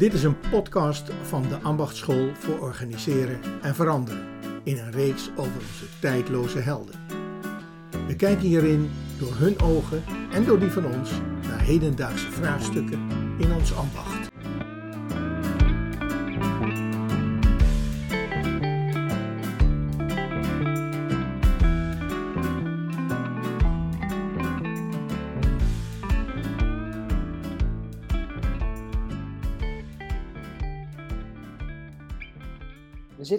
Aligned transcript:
Dit 0.00 0.12
is 0.12 0.22
een 0.22 0.40
podcast 0.50 1.10
van 1.22 1.42
de 1.42 1.58
Ambachtschool 1.62 2.30
voor 2.34 2.58
Organiseren 2.58 3.40
en 3.62 3.74
Veranderen 3.74 4.26
in 4.62 4.78
een 4.78 4.90
reeks 4.90 5.30
over 5.36 5.54
onze 5.54 5.84
tijdloze 6.00 6.58
helden. 6.58 6.94
We 8.06 8.16
kijken 8.16 8.46
hierin 8.46 8.90
door 9.18 9.34
hun 9.34 9.60
ogen 9.60 10.02
en 10.32 10.44
door 10.44 10.58
die 10.58 10.70
van 10.70 10.84
ons 10.84 11.10
naar 11.48 11.60
hedendaagse 11.60 12.30
vraagstukken 12.30 13.08
in 13.38 13.52
ons 13.52 13.74
ambacht. 13.74 14.19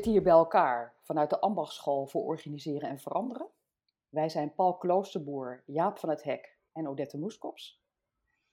Zitten 0.02 0.22
hier 0.22 0.32
bij 0.32 0.40
elkaar 0.40 0.96
vanuit 1.02 1.30
de 1.30 1.40
Ambachtschool 1.40 2.06
voor 2.06 2.24
Organiseren 2.24 2.90
en 2.90 3.00
Veranderen. 3.00 3.48
Wij 4.10 4.30
zijn 4.30 4.54
Paul 4.54 4.78
Kloosterboer, 4.78 5.64
Jaap 5.66 5.98
van 5.98 6.10
het 6.10 6.24
Hek 6.24 6.58
en 6.72 6.88
Odette 6.88 7.18
Moeskops. 7.18 7.82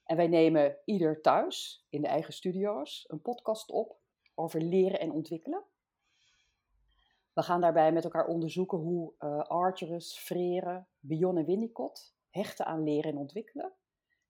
En 0.05 0.17
wij 0.17 0.27
nemen 0.27 0.77
ieder 0.85 1.21
thuis, 1.21 1.87
in 1.89 2.03
de 2.03 2.09
eigen 2.09 2.33
studio's, 2.33 3.05
een 3.09 3.23
podcast 3.23 3.71
op 3.71 3.97
over 4.35 4.61
leren 4.61 5.01
en 5.01 5.13
ontwikkelen. 5.13 5.65
We 7.33 7.43
gaan 7.43 7.61
daarbij 7.61 7.93
met 7.93 8.05
elkaar 8.05 8.27
onderzoeken 8.27 8.79
hoe 8.79 9.13
uh, 9.19 9.39
Arterus, 9.39 10.19
Frere, 10.19 10.85
Bion 11.01 11.37
en 11.37 11.45
Winnicott 11.45 12.15
hechten 12.31 12.67
aan 12.67 12.83
leren 12.83 13.11
en 13.11 13.19
ontwikkelen. 13.19 13.73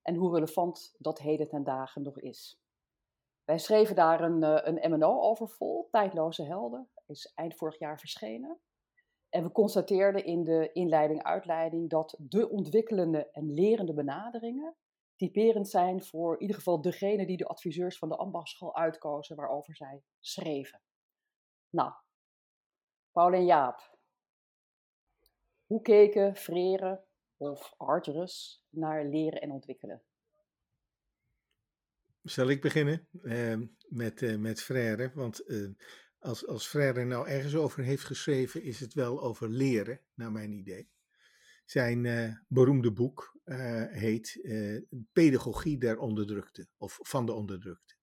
En 0.03 0.15
hoe 0.15 0.35
relevant 0.35 0.95
dat 0.99 1.19
heden 1.19 1.49
ten 1.49 1.65
dagen 1.65 2.03
nog 2.03 2.21
is. 2.21 2.63
Wij 3.45 3.59
schreven 3.59 3.95
daar 3.95 4.21
een, 4.21 4.43
uh, 4.43 4.59
een 4.63 4.91
MNO 4.91 5.21
over 5.21 5.49
vol, 5.49 5.89
Tijdloze 5.91 6.43
Helden, 6.43 6.89
is 7.09 7.33
eind 7.35 7.57
vorig 7.57 7.79
jaar 7.79 7.99
verschenen. 7.99 8.61
En 9.29 9.43
we 9.43 9.53
constateerden 9.53 10.25
in 10.25 10.45
de 10.45 10.71
inleiding-uitleiding 10.73 11.91
dat 11.91 12.17
de 12.19 12.49
ontwikkelende 12.49 13.31
en 13.31 13.55
lerende 13.55 13.95
benaderingen 13.95 14.77
typerend 15.17 15.69
zijn 15.69 16.03
voor 16.03 16.35
in 16.35 16.41
ieder 16.41 16.57
geval 16.57 16.81
degene 16.81 17.27
die 17.27 17.37
de 17.37 17.47
adviseurs 17.47 17.99
van 17.99 18.09
de 18.09 18.17
ambachtschool 18.17 18.77
uitkozen 18.77 19.37
waarover 19.37 19.77
zij 19.77 20.03
schreven. 20.21 20.83
Nou, 21.71 21.93
Paul 23.13 23.33
en 23.33 23.45
Jaap, 23.45 23.97
hoe 25.67 25.83
keken 25.83 26.37
Frere 26.37 27.05
of 27.37 27.75
Arterus 27.77 28.65
naar 28.69 29.05
leren 29.05 29.41
en 29.41 29.51
ontwikkelen? 29.51 30.03
Zal 32.23 32.49
ik 32.49 32.61
beginnen 32.61 33.09
uh, 33.13 33.57
met, 33.89 34.21
uh, 34.21 34.39
met 34.39 34.63
Frère? 34.63 35.13
Want 35.15 35.51
uh, 35.51 35.75
als, 36.19 36.47
als 36.47 36.67
Frère 36.67 37.05
nou 37.05 37.29
ergens 37.29 37.55
over 37.55 37.83
heeft 37.83 38.05
geschreven, 38.05 38.63
is 38.63 38.81
het 38.81 38.95
wel 38.95 39.23
over 39.23 39.49
leren, 39.49 40.01
naar 40.15 40.33
mijn 40.33 40.53
idee. 40.53 40.91
Zijn 41.65 42.45
beroemde 42.49 42.93
boek 42.93 43.39
heet 43.91 44.41
Pedagogie 45.13 45.79
der 45.79 45.99
onderdrukte, 45.99 46.69
of 46.77 46.99
van 47.03 47.27
de 47.27 47.33
onderdrukte. 47.33 47.95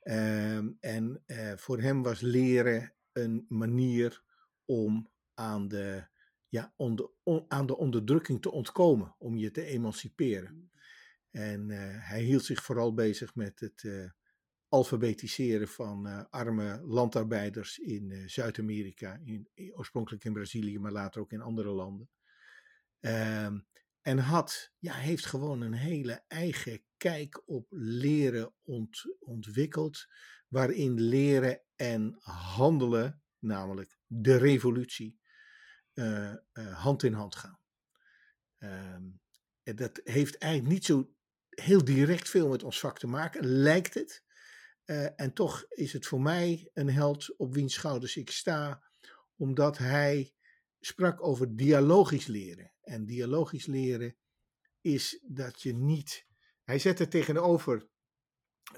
Ehm, 0.00 0.70
en 0.80 1.22
voor 1.56 1.80
hem 1.80 2.02
was 2.02 2.20
leren 2.20 2.94
een 3.12 3.44
manier 3.48 4.22
om 4.64 5.10
aan 5.34 5.68
de, 5.68 6.06
ja, 6.48 6.74
onder, 6.76 7.10
on, 7.22 7.44
aan 7.48 7.66
de 7.66 7.76
onderdrukking 7.76 8.42
te 8.42 8.50
ontkomen, 8.50 9.14
om 9.18 9.36
je 9.36 9.50
te 9.50 9.64
emanciperen. 9.64 10.70
En 11.30 11.68
uh, 11.68 11.78
hij 12.08 12.22
hield 12.22 12.44
zich 12.44 12.62
vooral 12.62 12.94
bezig 12.94 13.34
met 13.34 13.60
het 13.60 13.84
alfabetiseren 14.74 15.68
van 15.68 16.06
uh, 16.06 16.24
arme 16.30 16.80
landarbeiders 16.82 17.78
in 17.78 18.28
Zuid-Amerika, 18.30 19.20
in, 19.24 19.48
oorspronkelijk 19.74 20.24
in 20.24 20.32
Brazilië, 20.32 20.78
maar 20.78 20.92
later 20.92 21.20
ook 21.20 21.32
in 21.32 21.40
andere 21.40 21.70
landen. 21.70 22.10
Ehm, 23.00 23.58
en 24.00 24.18
had, 24.18 24.72
ja, 24.78 24.94
heeft 24.94 25.26
gewoon 25.26 25.60
een 25.60 25.72
hele 25.72 26.24
eigen 26.28 26.84
kijk 26.96 27.42
op 27.46 27.66
leren 27.70 28.54
ont, 28.62 29.16
ontwikkeld, 29.18 30.06
waarin 30.48 31.00
leren 31.00 31.62
en 31.76 32.16
handelen, 32.20 33.22
namelijk 33.38 33.98
de 34.06 34.36
revolutie, 34.36 35.18
hand 36.72 37.02
in 37.02 37.12
hand 37.12 37.36
gaan. 37.36 37.58
Um, 38.58 39.20
dat 39.62 40.00
heeft 40.04 40.38
eigenlijk 40.38 40.72
niet 40.72 40.84
zo 40.84 41.14
heel 41.48 41.84
direct 41.84 42.28
veel 42.28 42.48
met 42.48 42.62
ons 42.62 42.80
vak 42.80 42.98
te 42.98 43.06
maken, 43.06 43.46
lijkt 43.46 43.94
het. 43.94 44.23
Uh, 44.86 45.20
en 45.20 45.32
toch 45.32 45.64
is 45.68 45.92
het 45.92 46.06
voor 46.06 46.20
mij 46.20 46.70
een 46.72 46.90
held 46.90 47.36
op 47.36 47.54
wiens 47.54 47.74
schouders 47.74 48.16
ik 48.16 48.30
sta, 48.30 48.82
omdat 49.36 49.78
hij 49.78 50.34
sprak 50.80 51.22
over 51.22 51.56
dialogisch 51.56 52.26
leren. 52.26 52.72
En 52.82 53.06
dialogisch 53.06 53.66
leren 53.66 54.16
is 54.80 55.20
dat 55.22 55.62
je 55.62 55.74
niet. 55.74 56.26
Hij 56.62 56.78
zet 56.78 57.00
er 57.00 57.08
tegenover 57.08 57.88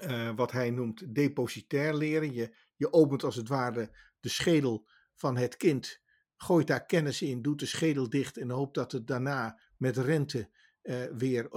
uh, 0.01 0.35
wat 0.35 0.51
hij 0.51 0.69
noemt 0.69 1.15
depositair 1.15 1.95
leren. 1.95 2.33
Je, 2.33 2.55
je 2.75 2.93
opent 2.93 3.23
als 3.23 3.35
het 3.35 3.47
ware 3.47 3.97
de 4.19 4.29
schedel 4.29 4.87
van 5.15 5.37
het 5.37 5.57
kind, 5.57 6.01
gooit 6.35 6.67
daar 6.67 6.85
kennis 6.85 7.21
in, 7.21 7.41
doet 7.41 7.59
de 7.59 7.65
schedel 7.65 8.09
dicht 8.09 8.37
en 8.37 8.49
hoopt 8.49 8.75
dat 8.75 8.91
het 8.91 9.07
daarna 9.07 9.59
met 9.77 9.97
rente 9.97 10.49
uh, 10.83 11.03
weer 11.03 11.49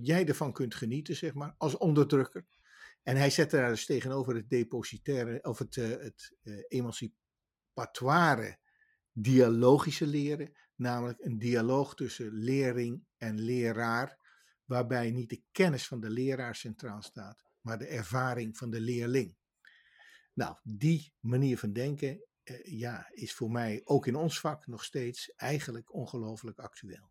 jij 0.00 0.26
ervan 0.26 0.52
kunt 0.52 0.74
genieten, 0.74 1.16
zeg 1.16 1.34
maar, 1.34 1.54
als 1.58 1.76
onderdrukker. 1.76 2.46
En 3.06 3.16
hij 3.16 3.30
zette 3.30 3.56
daar 3.56 3.68
dus 3.68 3.86
tegenover 3.86 4.34
het 4.34 4.50
depositaire, 4.50 5.42
of 5.42 5.58
het, 5.58 5.74
het 5.74 6.36
emancipatoire 6.68 8.58
dialogische 9.12 10.06
leren, 10.06 10.56
namelijk 10.74 11.20
een 11.20 11.38
dialoog 11.38 11.94
tussen 11.94 12.32
leerling 12.32 13.06
en 13.16 13.40
leraar, 13.40 14.18
waarbij 14.64 15.10
niet 15.10 15.28
de 15.28 15.42
kennis 15.52 15.86
van 15.86 16.00
de 16.00 16.10
leraar 16.10 16.56
centraal 16.56 17.02
staat, 17.02 17.44
maar 17.60 17.78
de 17.78 17.86
ervaring 17.86 18.56
van 18.56 18.70
de 18.70 18.80
leerling. 18.80 19.36
Nou, 20.32 20.56
die 20.62 21.12
manier 21.20 21.58
van 21.58 21.72
denken 21.72 22.24
ja, 22.62 23.10
is 23.10 23.34
voor 23.34 23.50
mij 23.50 23.80
ook 23.84 24.06
in 24.06 24.16
ons 24.16 24.40
vak 24.40 24.66
nog 24.66 24.84
steeds 24.84 25.32
eigenlijk 25.34 25.94
ongelooflijk 25.94 26.58
actueel. 26.58 27.10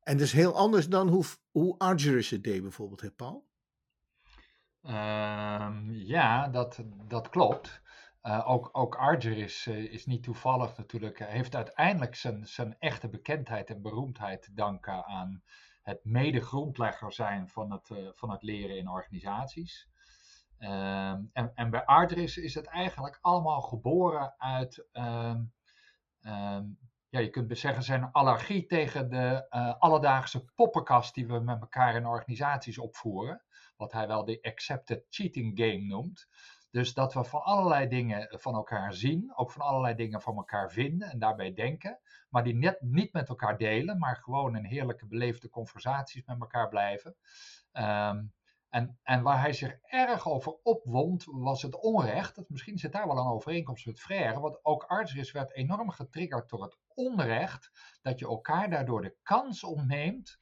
En 0.00 0.16
dat 0.16 0.26
is 0.26 0.32
heel 0.32 0.54
anders 0.54 0.88
dan 0.88 1.08
hoe, 1.08 1.24
hoe 1.50 1.78
het 2.30 2.44
deed 2.44 2.62
bijvoorbeeld, 2.62 3.00
hè 3.00 3.10
Paul? 3.10 3.52
Uh, 4.86 5.76
ja, 5.90 6.48
dat, 6.48 6.84
dat 7.08 7.28
klopt. 7.28 7.82
Uh, 8.22 8.50
ook, 8.50 8.68
ook 8.72 8.94
Argerus 8.94 9.66
uh, 9.66 9.92
is 9.92 10.06
niet 10.06 10.22
toevallig 10.22 10.76
natuurlijk. 10.76 11.18
Hij 11.18 11.30
heeft 11.30 11.56
uiteindelijk 11.56 12.14
zijn, 12.14 12.46
zijn 12.46 12.76
echte 12.78 13.08
bekendheid 13.08 13.70
en 13.70 13.82
beroemdheid 13.82 14.42
te 14.42 14.54
danken 14.54 15.04
aan 15.04 15.42
het 15.82 16.00
mede-grondlegger 16.04 17.12
zijn 17.12 17.48
van 17.48 17.72
het, 17.72 17.90
van 18.14 18.30
het 18.30 18.42
leren 18.42 18.76
in 18.76 18.88
organisaties. 18.88 19.88
Ehm, 20.58 21.22
en, 21.32 21.52
en 21.54 21.70
bij 21.70 21.84
Argerus 21.84 22.36
is 22.36 22.54
het 22.54 22.66
eigenlijk 22.66 23.18
allemaal 23.20 23.60
geboren 23.60 24.34
uit 24.38 24.86
ehm, 24.92 25.42
ja, 27.14 27.20
je 27.20 27.30
kunt 27.30 27.58
zeggen, 27.58 27.82
zijn 27.82 28.12
allergie 28.12 28.66
tegen 28.66 29.08
de 29.10 29.46
uh, 29.50 29.74
alledaagse 29.78 30.44
poppenkast 30.44 31.14
die 31.14 31.26
we 31.26 31.38
met 31.38 31.60
elkaar 31.60 31.94
in 31.94 32.06
organisaties 32.06 32.78
opvoeren. 32.78 33.42
Wat 33.76 33.92
hij 33.92 34.06
wel 34.06 34.24
de 34.24 34.42
accepted 34.42 35.06
cheating 35.08 35.58
game 35.58 35.84
noemt. 35.84 36.28
Dus 36.70 36.94
dat 36.94 37.14
we 37.14 37.24
van 37.24 37.42
allerlei 37.42 37.88
dingen 37.88 38.38
van 38.40 38.54
elkaar 38.54 38.94
zien, 38.94 39.32
ook 39.36 39.50
van 39.50 39.62
allerlei 39.62 39.94
dingen 39.94 40.20
van 40.20 40.36
elkaar 40.36 40.72
vinden 40.72 41.10
en 41.10 41.18
daarbij 41.18 41.52
denken, 41.52 42.00
maar 42.28 42.44
die 42.44 42.54
net 42.54 42.80
niet 42.80 43.12
met 43.12 43.28
elkaar 43.28 43.58
delen, 43.58 43.98
maar 43.98 44.16
gewoon 44.16 44.56
in 44.56 44.64
heerlijke 44.64 45.06
beleefde 45.06 45.48
conversaties 45.48 46.24
met 46.24 46.40
elkaar 46.40 46.68
blijven. 46.68 47.16
Um, 47.72 48.32
en, 48.74 48.98
en 49.02 49.22
waar 49.22 49.40
hij 49.40 49.52
zich 49.52 49.78
erg 49.82 50.28
over 50.28 50.52
opwond, 50.62 51.24
was 51.24 51.62
het 51.62 51.80
onrecht. 51.80 52.34
Dat, 52.34 52.48
misschien 52.48 52.78
zit 52.78 52.92
daar 52.92 53.06
wel 53.06 53.18
een 53.18 53.32
overeenkomst 53.32 53.86
met 53.86 54.00
Frère. 54.00 54.40
Want 54.40 54.64
ook 54.64 54.82
Artsis 54.82 55.32
werd 55.32 55.54
enorm 55.54 55.90
getriggerd 55.90 56.48
door 56.48 56.62
het 56.62 56.78
onrecht. 56.94 57.70
Dat 58.02 58.18
je 58.18 58.26
elkaar 58.26 58.70
daardoor 58.70 59.02
de 59.02 59.16
kans 59.22 59.64
ontneemt 59.64 60.38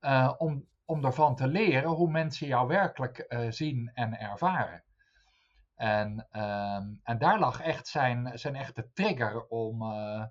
uh, 0.00 0.34
om, 0.38 0.68
om 0.84 1.00
daarvan 1.00 1.36
te 1.36 1.46
leren 1.46 1.90
hoe 1.90 2.10
mensen 2.10 2.46
jou 2.46 2.68
werkelijk 2.68 3.24
uh, 3.28 3.50
zien 3.50 3.90
en 3.94 4.18
ervaren. 4.18 4.84
En, 5.74 6.28
uh, 6.32 6.82
en 7.02 7.18
daar 7.18 7.38
lag 7.38 7.60
echt 7.60 7.88
zijn, 7.88 8.38
zijn 8.38 8.56
echte 8.56 8.90
trigger 8.92 9.46
om, 9.46 9.82
uh, 9.82 10.24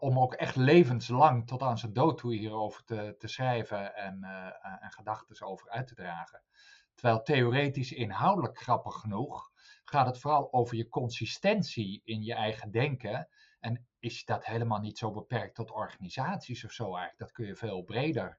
om 0.00 0.18
ook 0.18 0.34
echt 0.34 0.56
levenslang 0.56 1.46
tot 1.46 1.62
aan 1.62 1.78
zijn 1.78 1.92
dood 1.92 2.18
toe 2.18 2.34
hierover 2.34 2.84
te, 2.84 3.14
te 3.18 3.28
schrijven 3.28 3.94
en, 3.94 4.18
uh, 4.22 4.84
en 4.84 4.90
gedachten 4.90 5.46
over 5.46 5.70
uit 5.70 5.86
te 5.86 5.94
dragen. 5.94 6.42
Terwijl 6.94 7.22
theoretisch 7.22 7.92
inhoudelijk 7.92 8.58
grappig 8.58 8.94
genoeg 8.94 9.50
gaat 9.84 10.06
het 10.06 10.18
vooral 10.18 10.52
over 10.52 10.76
je 10.76 10.88
consistentie 10.88 12.00
in 12.04 12.22
je 12.22 12.34
eigen 12.34 12.70
denken. 12.70 13.28
En 13.60 13.86
is 13.98 14.24
dat 14.24 14.44
helemaal 14.44 14.80
niet 14.80 14.98
zo 14.98 15.10
beperkt 15.10 15.54
tot 15.54 15.70
organisaties 15.70 16.64
of 16.64 16.72
zo 16.72 16.84
eigenlijk. 16.84 17.18
Dat 17.18 17.32
kun 17.32 17.46
je 17.46 17.56
veel 17.56 17.82
breder 17.82 18.38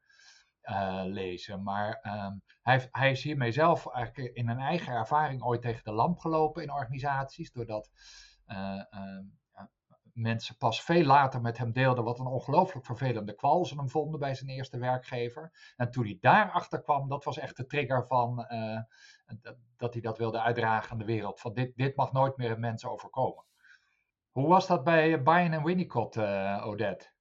lezen. 1.05 1.63
Maar 1.63 1.99
ehm, 2.01 2.33
hij, 2.61 2.87
hij, 2.91 3.11
is 3.11 3.23
hiermee 3.23 3.51
zelf 3.51 3.87
eigenlijk 3.87 4.35
in 4.35 4.49
een 4.49 4.59
eigen 4.59 4.93
ervaring 4.93 5.43
ooit 5.43 5.61
tegen 5.61 5.83
de 5.83 5.91
lamp 5.91 6.19
gelopen 6.19 6.63
in 6.63 6.71
organisaties. 6.71 7.51
Doordat 7.51 7.89
ehm, 8.45 9.23
mensen 10.13 10.57
pas 10.57 10.83
veel 10.83 11.03
later 11.03 11.41
met 11.41 11.57
hem 11.57 11.71
deelden 11.71 12.03
wat 12.03 12.19
een 12.19 12.25
ongelooflijk 12.25 12.85
vervelende 12.85 13.35
kwal 13.35 13.65
ze 13.65 13.75
hem 13.75 13.89
vonden 13.89 14.19
bij 14.19 14.35
zijn 14.35 14.49
eerste 14.49 14.77
werkgever. 14.77 15.73
En 15.75 15.91
toen 15.91 16.03
hij 16.03 16.17
daarachter 16.21 16.81
kwam, 16.81 17.09
dat 17.09 17.23
was 17.23 17.37
echt 17.37 17.57
de 17.57 17.65
trigger 17.65 18.07
van 18.07 18.45
uh, 18.49 18.79
dat, 19.77 19.93
hij 19.93 20.01
dat 20.01 20.17
wilde 20.17 20.41
uitdragen 20.41 20.91
aan 20.91 20.97
de 20.97 21.05
wereld. 21.05 21.39
Van 21.39 21.53
dit, 21.53 21.75
dit 21.75 21.95
mag 21.95 22.11
nooit 22.11 22.37
meer 22.37 22.51
een 22.51 22.59
mens 22.59 22.85
overkomen. 22.85 23.45
Hoe 24.31 24.47
was 24.47 24.67
dat 24.67 24.83
bij 24.83 25.23
Bayern 25.23 25.53
en 25.53 25.63
Winnicott, 25.63 26.17
Odette? 26.63 27.12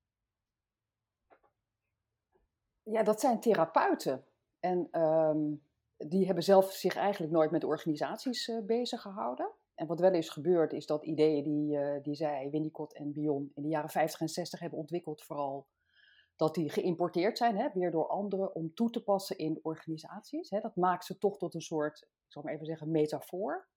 Ja, 2.82 3.02
dat 3.02 3.20
zijn 3.20 3.40
therapeuten. 3.40 4.24
En 4.60 5.00
um, 5.00 5.62
die 5.96 6.26
hebben 6.26 6.44
zelf 6.44 6.72
zich 6.72 6.96
eigenlijk 6.96 7.32
nooit 7.32 7.50
met 7.50 7.64
organisaties 7.64 8.48
uh, 8.48 8.64
bezig 8.66 9.00
gehouden. 9.00 9.50
En 9.74 9.86
wat 9.86 10.00
wel 10.00 10.12
is 10.12 10.28
gebeurd, 10.28 10.72
is 10.72 10.86
dat 10.86 11.04
ideeën 11.04 11.44
die, 11.44 11.76
uh, 11.76 12.02
die 12.02 12.14
zij, 12.14 12.48
Winnicott 12.50 12.94
en 12.94 13.12
Bion, 13.12 13.50
in 13.54 13.62
de 13.62 13.68
jaren 13.68 13.90
50 13.90 14.20
en 14.20 14.28
60 14.28 14.60
hebben 14.60 14.78
ontwikkeld, 14.78 15.22
vooral 15.22 15.66
dat 16.36 16.54
die 16.54 16.70
geïmporteerd 16.70 17.38
zijn, 17.38 17.56
hè, 17.56 17.68
weer 17.72 17.90
door 17.90 18.08
anderen, 18.08 18.54
om 18.54 18.74
toe 18.74 18.90
te 18.90 19.02
passen 19.02 19.38
in 19.38 19.60
organisaties. 19.62 20.50
Hè. 20.50 20.60
Dat 20.60 20.76
maakt 20.76 21.04
ze 21.04 21.18
toch 21.18 21.38
tot 21.38 21.54
een 21.54 21.60
soort, 21.60 22.02
ik 22.02 22.32
zal 22.32 22.42
maar 22.42 22.52
even 22.52 22.66
zeggen, 22.66 22.90
metafoor. 22.90 23.68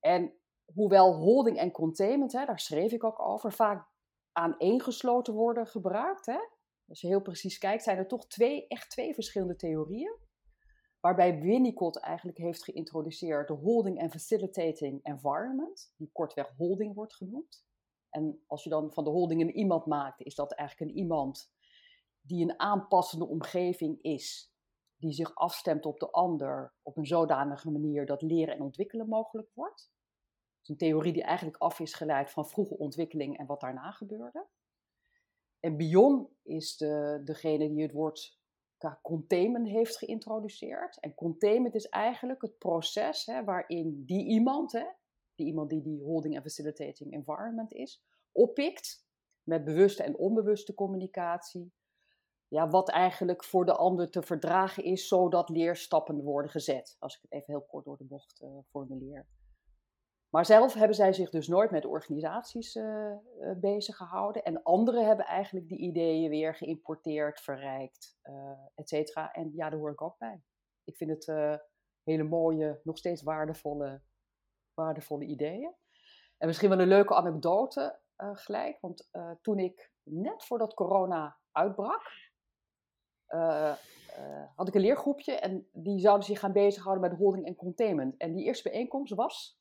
En 0.00 0.32
hoewel 0.74 1.14
holding 1.14 1.58
en 1.58 1.70
containment, 1.70 2.32
hè, 2.32 2.44
daar 2.44 2.60
schreef 2.60 2.92
ik 2.92 3.04
ook 3.04 3.20
over, 3.20 3.52
vaak 3.52 3.88
aaneengesloten 4.32 5.34
worden 5.34 5.66
gebruikt. 5.66 6.26
Hè. 6.26 6.38
Als 6.88 7.00
je 7.00 7.06
heel 7.06 7.22
precies 7.22 7.58
kijkt, 7.58 7.82
zijn 7.82 7.98
er 7.98 8.06
toch 8.06 8.26
twee, 8.26 8.66
echt 8.66 8.90
twee 8.90 9.14
verschillende 9.14 9.56
theorieën. 9.56 10.18
Waarbij 11.00 11.40
Winnicott 11.40 12.00
eigenlijk 12.00 12.38
heeft 12.38 12.64
geïntroduceerd 12.64 13.48
de 13.48 13.54
holding 13.54 14.00
and 14.00 14.10
facilitating 14.10 15.04
environment, 15.04 15.92
die 15.96 16.10
kortweg 16.12 16.52
holding 16.56 16.94
wordt 16.94 17.14
genoemd. 17.14 17.66
En 18.10 18.44
als 18.46 18.64
je 18.64 18.70
dan 18.70 18.92
van 18.92 19.04
de 19.04 19.10
holding 19.10 19.40
een 19.40 19.56
iemand 19.56 19.86
maakt, 19.86 20.20
is 20.20 20.34
dat 20.34 20.52
eigenlijk 20.52 20.90
een 20.90 20.96
iemand 20.96 21.52
die 22.20 22.42
een 22.42 22.60
aanpassende 22.60 23.26
omgeving 23.26 24.02
is, 24.02 24.54
die 24.96 25.12
zich 25.12 25.34
afstemt 25.34 25.86
op 25.86 25.98
de 25.98 26.10
ander 26.10 26.74
op 26.82 26.96
een 26.96 27.06
zodanige 27.06 27.70
manier 27.70 28.06
dat 28.06 28.22
leren 28.22 28.54
en 28.54 28.62
ontwikkelen 28.62 29.08
mogelijk 29.08 29.50
wordt. 29.54 29.80
Het 29.80 30.62
is 30.62 30.68
een 30.68 30.76
theorie 30.76 31.12
die 31.12 31.22
eigenlijk 31.22 31.56
af 31.56 31.80
is 31.80 31.94
geleid 31.94 32.30
van 32.30 32.46
vroege 32.46 32.78
ontwikkeling 32.78 33.38
en 33.38 33.46
wat 33.46 33.60
daarna 33.60 33.90
gebeurde. 33.90 34.46
En 35.60 35.76
Bion 35.76 36.28
is 36.42 36.76
de, 36.76 37.20
degene 37.24 37.68
die 37.68 37.82
het 37.82 37.92
woord 37.92 38.38
containment 39.02 39.68
heeft 39.68 39.96
geïntroduceerd. 39.96 41.00
En 41.00 41.14
containment 41.14 41.74
is 41.74 41.88
eigenlijk 41.88 42.42
het 42.42 42.58
proces 42.58 43.26
hè, 43.26 43.44
waarin 43.44 44.04
die 44.06 44.26
iemand, 44.26 44.72
hè, 44.72 44.86
die 45.34 45.46
iemand 45.46 45.70
die 45.70 45.82
die 45.82 46.02
holding 46.02 46.34
en 46.36 46.42
facilitating 46.42 47.12
environment 47.12 47.72
is, 47.72 48.02
oppikt 48.32 49.06
met 49.42 49.64
bewuste 49.64 50.02
en 50.02 50.16
onbewuste 50.16 50.74
communicatie. 50.74 51.72
Ja, 52.48 52.68
wat 52.68 52.90
eigenlijk 52.90 53.44
voor 53.44 53.64
de 53.64 53.76
ander 53.76 54.10
te 54.10 54.22
verdragen 54.22 54.84
is, 54.84 55.08
zodat 55.08 55.48
leerstappen 55.48 56.22
worden 56.22 56.50
gezet. 56.50 56.96
Als 56.98 57.16
ik 57.16 57.22
het 57.22 57.32
even 57.32 57.52
heel 57.52 57.66
kort 57.66 57.84
door 57.84 57.96
de 57.96 58.04
bocht 58.04 58.42
uh, 58.42 58.58
formuleer. 58.70 59.26
Maar 60.28 60.46
zelf 60.46 60.74
hebben 60.74 60.96
zij 60.96 61.12
zich 61.12 61.30
dus 61.30 61.48
nooit 61.48 61.70
met 61.70 61.84
organisaties 61.84 62.74
uh, 62.74 63.12
bezig 63.56 63.96
gehouden. 63.96 64.44
En 64.44 64.62
anderen 64.62 65.06
hebben 65.06 65.26
eigenlijk 65.26 65.68
die 65.68 65.78
ideeën 65.78 66.30
weer 66.30 66.54
geïmporteerd, 66.54 67.40
verrijkt, 67.40 68.18
uh, 68.22 68.50
et 68.74 68.88
cetera. 68.88 69.32
En 69.32 69.52
ja, 69.54 69.70
daar 69.70 69.78
hoor 69.78 69.90
ik 69.90 70.02
ook 70.02 70.18
bij. 70.18 70.42
Ik 70.84 70.96
vind 70.96 71.10
het 71.10 71.26
hele 72.02 72.22
mooie, 72.22 72.80
nog 72.84 72.98
steeds 72.98 73.22
waardevolle, 73.22 74.02
waardevolle 74.74 75.24
ideeën. 75.24 75.74
En 76.38 76.46
misschien 76.46 76.68
wel 76.68 76.80
een 76.80 76.88
leuke 76.88 77.14
anekdote 77.14 77.98
gelijk. 78.16 78.80
Want 78.80 79.10
toen 79.40 79.58
ik 79.58 79.92
net 80.02 80.44
voordat 80.44 80.74
corona 80.74 81.38
uitbrak, 81.52 82.02
had 84.54 84.68
ik 84.68 84.74
een 84.74 84.80
leergroepje. 84.80 85.32
En 85.32 85.68
die 85.72 86.00
zouden 86.00 86.26
zich 86.26 86.38
gaan 86.38 86.52
bezighouden 86.52 87.10
met 87.10 87.18
holding 87.18 87.46
en 87.46 87.56
containment. 87.56 88.16
En 88.16 88.34
die 88.34 88.44
eerste 88.44 88.68
bijeenkomst 88.68 89.14
was 89.14 89.57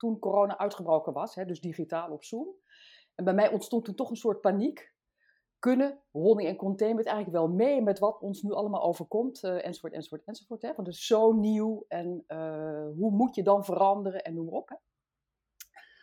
toen 0.00 0.18
corona 0.18 0.58
uitgebroken 0.58 1.12
was, 1.12 1.34
hè, 1.34 1.44
dus 1.44 1.60
digitaal 1.60 2.10
op 2.10 2.24
Zoom. 2.24 2.54
En 3.14 3.24
bij 3.24 3.34
mij 3.34 3.52
ontstond 3.52 3.84
toen 3.84 3.94
toch 3.94 4.10
een 4.10 4.16
soort 4.16 4.40
paniek. 4.40 4.94
Kunnen 5.58 6.02
holding 6.10 6.48
en 6.48 6.56
containment 6.56 7.06
eigenlijk 7.06 7.36
wel 7.36 7.48
mee 7.48 7.82
met 7.82 7.98
wat 7.98 8.20
ons 8.20 8.42
nu 8.42 8.52
allemaal 8.52 8.82
overkomt, 8.82 9.42
uh, 9.42 9.66
enzovoort, 9.66 9.92
enzovoort, 9.92 10.24
enzovoort. 10.24 10.62
Hè? 10.62 10.74
Want 10.74 10.86
het 10.86 10.96
is 10.96 11.06
zo 11.06 11.32
nieuw 11.32 11.84
en 11.88 12.24
uh, 12.28 12.88
hoe 12.96 13.10
moet 13.10 13.34
je 13.34 13.42
dan 13.42 13.64
veranderen 13.64 14.22
en 14.22 14.34
noem 14.34 14.44
maar 14.44 14.54
op. 14.54 14.68
Hè? 14.68 14.76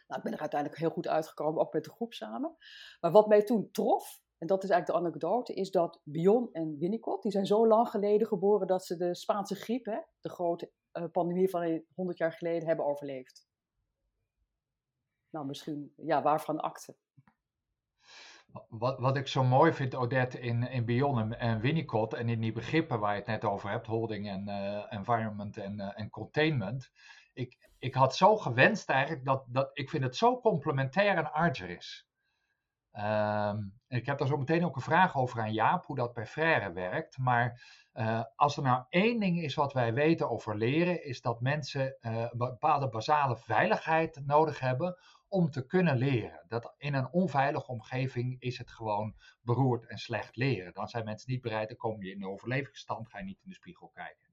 Nou, 0.07 0.19
ik 0.19 0.23
ben 0.23 0.33
er 0.33 0.39
uiteindelijk 0.39 0.79
heel 0.79 0.89
goed 0.89 1.07
uitgekomen, 1.07 1.61
ook 1.61 1.73
met 1.73 1.83
de 1.83 1.91
groep 1.91 2.13
samen. 2.13 2.55
Maar 2.99 3.11
wat 3.11 3.27
mij 3.27 3.43
toen 3.43 3.71
trof, 3.71 4.21
en 4.37 4.47
dat 4.47 4.63
is 4.63 4.69
eigenlijk 4.69 4.99
de 4.99 5.07
anekdote, 5.07 5.53
is 5.53 5.71
dat 5.71 6.01
Bion 6.03 6.49
en 6.51 6.77
Winnicott, 6.77 7.23
die 7.23 7.31
zijn 7.31 7.45
zo 7.45 7.67
lang 7.67 7.87
geleden 7.87 8.27
geboren 8.27 8.67
dat 8.67 8.85
ze 8.85 8.95
de 8.97 9.15
Spaanse 9.15 9.55
griep, 9.55 9.85
hè, 9.85 9.99
de 10.21 10.29
grote 10.29 10.71
uh, 10.93 11.03
pandemie 11.11 11.49
van 11.49 11.83
100 11.95 12.17
jaar 12.17 12.33
geleden, 12.33 12.67
hebben 12.67 12.85
overleefd 12.85 13.47
nou, 15.37 15.49
misschien, 15.49 15.93
ja, 15.95 16.21
waarvan 16.21 16.59
akte. 16.59 16.95
Wat, 18.69 18.99
wat 18.99 19.17
ik 19.17 19.27
zo 19.27 19.43
mooi 19.43 19.73
vind, 19.73 19.95
Odette, 19.95 20.39
in, 20.39 20.63
in 20.63 20.85
Bion 20.85 21.33
en, 21.33 21.59
Winnicott 21.59 22.13
en 22.13 22.29
in 22.29 22.39
die 22.39 22.51
begrippen 22.51 22.99
waar 22.99 23.11
je 23.11 23.19
het 23.19 23.27
net 23.27 23.45
over 23.45 23.69
hebt, 23.69 23.87
holding 23.87 24.29
en 24.29 24.49
uh, 24.49 24.93
environment 24.93 25.57
en, 25.57 25.79
uh, 25.79 25.99
en 25.99 26.09
containment. 26.09 26.91
Ik, 27.33 27.57
ik 27.79 27.95
had 27.95 28.15
zo 28.15 28.37
gewenst 28.37 28.89
eigenlijk 28.89 29.25
dat, 29.25 29.43
dat 29.47 29.69
ik 29.73 29.89
vind 29.89 30.03
het 30.03 30.15
zo 30.15 30.39
complementair 30.39 31.17
aan 31.17 31.31
Argeris. 31.31 32.07
Um, 32.91 33.79
ik 33.87 34.05
heb 34.05 34.17
daar 34.17 34.27
zo 34.27 34.37
meteen 34.37 34.65
ook 34.65 34.75
een 34.75 34.81
vraag 34.81 35.17
over 35.17 35.41
aan 35.41 35.53
Jaap, 35.53 35.85
hoe 35.85 35.95
dat 35.95 36.13
bij 36.13 36.25
Frère 36.25 36.71
werkt. 36.71 37.17
Maar 37.17 37.61
uh, 37.93 38.23
als 38.35 38.57
er 38.57 38.63
nou 38.63 38.83
één 38.89 39.19
ding 39.19 39.41
is 39.41 39.55
wat 39.55 39.73
wij 39.73 39.93
weten 39.93 40.29
over 40.29 40.57
leren, 40.57 41.03
is 41.03 41.21
dat 41.21 41.41
mensen 41.41 41.97
een 41.99 42.29
bepaalde 42.33 42.89
basale 42.89 43.37
veiligheid 43.37 44.21
nodig 44.25 44.59
hebben 44.59 44.97
om 45.29 45.49
te 45.49 45.65
kunnen 45.65 45.97
leren. 45.97 46.45
Dat 46.47 46.73
in 46.77 46.93
een 46.93 47.11
onveilige 47.11 47.71
omgeving 47.71 48.41
is 48.41 48.57
het 48.57 48.71
gewoon 48.71 49.15
beroerd 49.41 49.85
en 49.85 49.97
slecht 49.97 50.35
leren. 50.35 50.73
Dan 50.73 50.87
zijn 50.87 51.05
mensen 51.05 51.31
niet 51.31 51.41
bereid, 51.41 51.67
dan 51.67 51.77
kom 51.77 52.03
je 52.03 52.11
in 52.11 52.19
de 52.19 52.27
overlevingsstand, 52.27 53.09
ga 53.09 53.17
je 53.17 53.23
niet 53.23 53.41
in 53.43 53.49
de 53.49 53.55
spiegel 53.55 53.91
kijken. 53.93 54.31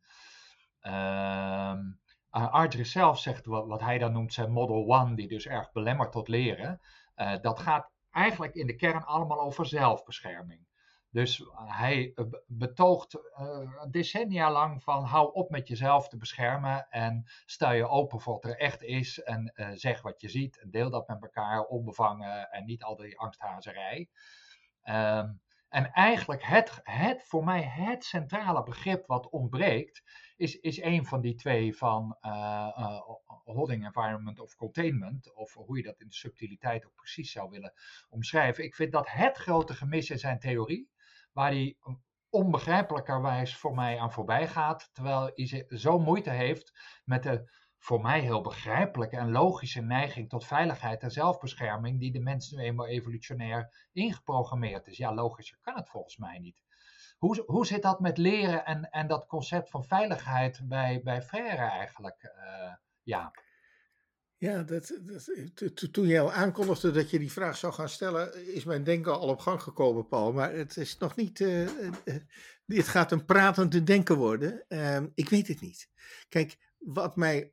Uh, 0.82 2.84
zelf 2.84 3.18
zegt 3.18 3.46
wat, 3.46 3.66
wat, 3.66 3.80
hij 3.80 3.98
dan 3.98 4.12
noemt 4.12 4.32
zijn 4.32 4.50
Model 4.50 4.86
One, 4.86 5.16
die 5.16 5.28
dus 5.28 5.46
erg 5.46 5.72
belemmert 5.72 6.12
tot 6.12 6.28
leren. 6.28 6.80
Uh, 7.16 7.40
dat 7.40 7.60
gaat 7.60 7.90
eigenlijk 8.10 8.54
in 8.54 8.66
de 8.66 8.76
kern 8.76 9.04
allemaal 9.04 9.40
over 9.40 9.66
zelfbescherming. 9.66 10.66
Dus 11.14 11.44
hij 11.54 12.12
eh, 12.14 12.25
betoogt 12.47 13.14
uh, 13.14 13.85
decennia 13.90 14.52
lang 14.52 14.83
van 14.83 15.04
hou 15.04 15.33
op 15.33 15.50
met 15.50 15.68
jezelf 15.68 16.09
te 16.09 16.16
beschermen 16.16 16.87
en 16.90 17.25
stel 17.47 17.73
je 17.73 17.88
open 17.88 18.21
voor 18.21 18.33
wat 18.33 18.44
er 18.44 18.59
echt 18.59 18.83
is 18.83 19.23
en 19.23 19.52
zeg 19.75 20.02
wat 20.02 20.21
je 20.21 20.28
ziet 20.28 20.59
en 20.59 20.71
deel 20.71 20.90
dat 20.90 21.09
met 21.09 21.23
elkaar 21.23 21.64
onbevangen 21.64 22.50
en 22.50 22.64
niet 22.64 22.83
al 22.83 22.97
die 22.97 23.18
angsthazerij. 23.18 24.09
Um, 24.85 25.42
en 25.68 25.92
eigenlijk 25.92 26.42
het, 26.42 26.80
het, 26.83 27.25
voor 27.25 27.44
mij 27.44 27.62
het 27.62 28.04
centrale 28.04 28.62
begrip 28.62 29.06
wat 29.06 29.30
ontbreekt, 29.30 30.02
is, 30.37 30.61
is 30.61 30.83
een 30.83 31.06
van 31.06 31.21
die 31.21 31.35
twee 31.35 31.76
van 31.76 32.16
uh, 32.23 33.00
holding 33.44 33.85
environment 33.85 34.40
of 34.40 34.56
containment, 34.56 35.35
of 35.35 35.54
hoe 35.54 35.76
je 35.76 35.83
dat 35.83 36.00
in 36.00 36.06
de 36.06 36.14
subtiliteit 36.14 36.87
ook 36.87 36.94
precies 36.94 37.33
zou 37.33 37.50
willen 37.50 37.73
omschrijven. 38.09 38.64
Ik 38.64 38.75
vind 38.75 38.92
dat 38.92 39.11
het 39.11 39.37
grote 39.37 39.75
gemis 39.75 40.11
in 40.11 40.18
zijn 40.18 40.38
theorie 40.38 40.92
waar 41.34 41.50
hij 41.50 41.76
onbegrijpelijkerwijs 42.28 43.56
voor 43.56 43.74
mij 43.74 43.98
aan 43.98 44.12
voorbij 44.12 44.48
gaat, 44.48 44.90
terwijl 44.92 45.30
hij 45.34 45.66
zo 45.68 45.98
moeite 45.98 46.30
heeft 46.30 46.72
met 47.04 47.22
de 47.22 47.62
voor 47.84 48.00
mij 48.00 48.20
heel 48.20 48.40
begrijpelijke 48.40 49.16
en 49.16 49.30
logische 49.30 49.80
neiging 49.80 50.28
tot 50.28 50.44
veiligheid 50.44 51.02
en 51.02 51.10
zelfbescherming, 51.10 52.00
die 52.00 52.12
de 52.12 52.20
mens 52.20 52.50
nu 52.50 52.62
eenmaal 52.62 52.86
evolutionair 52.86 53.88
ingeprogrammeerd 53.92 54.86
is. 54.86 54.96
Ja, 54.96 55.14
logischer 55.14 55.58
kan 55.60 55.74
het 55.74 55.88
volgens 55.88 56.16
mij 56.16 56.38
niet. 56.38 56.62
Hoe, 57.18 57.42
hoe 57.46 57.66
zit 57.66 57.82
dat 57.82 58.00
met 58.00 58.18
leren 58.18 58.64
en, 58.64 58.90
en 58.90 59.06
dat 59.06 59.26
concept 59.26 59.70
van 59.70 59.84
veiligheid 59.84 60.60
bij, 60.64 61.00
bij 61.02 61.22
Frère 61.22 61.70
eigenlijk, 61.70 62.34
uh? 62.36 62.72
Ja, 64.36 64.62
dat, 64.62 64.98
dat, 65.02 65.92
toen 65.92 66.06
je 66.06 66.20
al 66.20 66.32
aankondigde 66.32 66.90
dat 66.90 67.10
je 67.10 67.18
die 67.18 67.32
vraag 67.32 67.56
zou 67.56 67.72
gaan 67.72 67.88
stellen, 67.88 68.54
is 68.54 68.64
mijn 68.64 68.84
denken 68.84 69.18
al 69.18 69.28
op 69.28 69.38
gang 69.38 69.62
gekomen, 69.62 70.08
Paul. 70.08 70.32
Maar 70.32 70.52
het 70.52 70.76
is 70.76 70.98
nog 70.98 71.16
niet. 71.16 71.40
Uh, 71.40 71.62
uh, 71.62 72.14
het 72.66 72.88
gaat 72.88 73.12
een 73.12 73.24
pratende 73.24 73.82
denken 73.82 74.16
worden. 74.16 74.64
Uh, 74.68 75.00
ik 75.14 75.28
weet 75.28 75.48
het 75.48 75.60
niet. 75.60 75.88
Kijk, 76.28 76.58
wat 76.78 77.16
mij. 77.16 77.52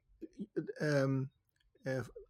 Um, 0.81 1.31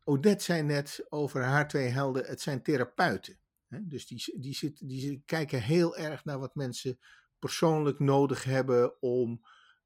Odette 0.04 0.44
zei 0.44 0.62
net 0.62 1.06
over 1.10 1.44
haar 1.44 1.68
twee 1.68 1.88
helden, 1.88 2.26
het 2.26 2.42
zijn 2.42 2.62
therapeuten. 2.62 3.38
Hè? 3.68 3.88
Dus 3.88 4.08
die, 4.08 4.40
die, 4.40 4.56
zit, 4.56 4.88
die 4.88 5.24
kijken 5.26 5.62
heel 5.62 5.98
erg 5.98 6.26
naar 6.26 6.40
wat 6.40 6.56
mensen 6.56 7.00
persoonlijk 7.40 8.00
nodig 8.00 8.44
hebben 8.44 9.02
om 9.02 9.42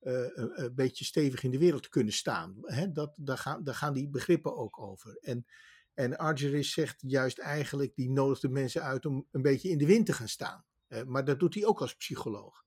een, 0.06 0.64
een, 0.64 0.76
beetje 0.76 1.06
stevig 1.06 1.44
in 1.44 1.52
de 1.52 1.58
wereld 1.58 1.84
te 1.84 1.90
kunnen 1.90 2.14
staan. 2.14 2.56
Dat, 2.94 3.14
daar, 3.16 3.38
gaan, 3.38 3.64
daar 3.64 3.76
gaan 3.76 3.94
die 3.94 4.10
begrippen 4.10 4.58
ook 4.58 4.80
over. 4.80 5.18
En, 5.22 5.46
en 5.94 6.18
Argeris 6.18 6.74
zegt 6.74 7.04
juist 7.08 7.40
eigenlijk, 7.40 7.96
die 7.96 8.10
nodigt 8.10 8.42
de 8.42 8.50
mensen 8.50 8.82
uit 8.82 9.06
om 9.06 9.28
een 9.32 9.42
beetje 9.42 9.70
in 9.70 9.78
de 9.78 9.86
wind 9.86 10.06
te 10.06 10.14
gaan 10.14 10.28
staan. 10.28 10.66
maar 11.06 11.26
dat 11.26 11.40
doet 11.40 11.54
hij 11.54 11.66
ook 11.66 11.82
als 11.82 11.96
psycholoog. 11.96 12.64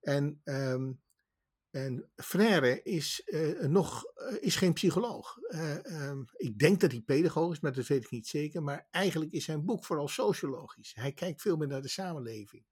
En 0.00 0.40
um, 0.44 1.00
en 1.70 2.10
Frère 2.16 2.82
is, 2.82 3.22
nog, 3.60 4.04
is 4.40 4.56
geen 4.56 4.72
psycholoog. 4.72 5.36
Um, 5.84 6.24
ik 6.36 6.58
denk 6.58 6.80
dat 6.80 6.90
hij 6.90 7.00
pedagoog 7.00 7.52
is, 7.52 7.60
maar 7.60 7.72
dat 7.72 7.86
weet 7.86 8.04
ik 8.04 8.10
niet 8.10 8.26
zeker. 8.26 8.62
Maar 8.62 8.86
eigenlijk 8.90 9.32
is 9.32 9.44
zijn 9.44 9.64
boek 9.64 9.84
vooral 9.84 10.08
sociologisch. 10.08 10.94
Hij 10.94 11.12
kijkt 11.12 11.42
veel 11.42 11.56
meer 11.56 11.68
naar 11.68 11.82
de 11.82 11.88
samenleving 11.88 12.64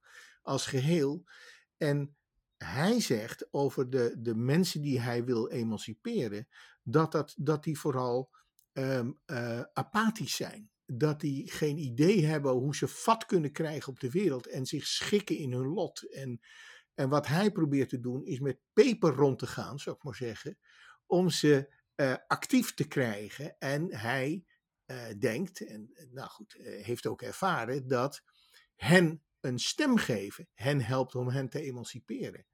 als 0.43 0.67
geheel. 0.67 1.25
En 1.77 2.17
hij 2.57 3.01
zegt 3.01 3.53
over 3.53 3.91
de, 3.91 4.15
de 4.19 4.35
mensen 4.35 4.83
die 4.83 5.01
hij 5.01 5.25
wil 5.25 5.49
emanciperen, 5.49 6.49
dat, 6.83 7.13
dat, 7.13 7.35
dat 7.39 7.65
die 7.65 7.79
vooral 7.79 8.31
um, 8.73 9.19
apathisch 9.73 10.37
zijn. 10.37 10.71
Dat 10.87 11.21
die 11.21 11.51
geen 11.51 11.79
idee 11.79 12.27
hebben 12.27 12.53
hoe 12.53 12.77
ze 12.77 12.89
vat 12.89 13.27
kunnen 13.27 13.53
krijgen 13.53 13.93
op 13.93 14.01
de 14.01 14.11
wereld 14.11 14.47
en 14.47 14.67
zich 14.67 14.87
schikken 14.87 15.37
in 15.37 15.53
hun 15.53 15.67
lot. 15.67 16.11
En 16.13 16.41
en 16.97 17.09
wat 17.09 17.27
hij 17.27 17.51
probeert 17.51 17.89
te 17.89 18.01
doen 18.01 18.25
is 18.25 18.41
met 18.41 18.59
peper 18.73 19.13
rond 19.13 19.39
te 19.39 19.47
gaan, 19.47 19.79
zou 19.79 19.97
ik 19.97 20.03
maar 20.03 20.15
zeggen, 20.15 20.59
om 21.07 21.31
ze 21.31 21.75
uh, 21.97 22.15
actief 22.27 22.75
te 22.75 22.89
krijgen. 22.89 23.59
En 23.59 23.97
hij 23.97 24.45
uh, 24.87 25.03
denkt, 25.19 25.67
en 25.67 25.91
nou 26.11 26.29
goed, 26.29 26.57
heeft 26.61 27.07
ook 27.07 27.23
ervaren, 27.23 27.89
dat 27.89 28.23
hen 28.75 29.23
een 29.41 29.59
stem 29.59 29.97
geven 29.97 30.49
hen 30.55 30.81
helpt 30.81 31.15
om 31.15 31.29
hen 31.29 31.49
te 31.49 31.61
emanciperen. 31.61 32.47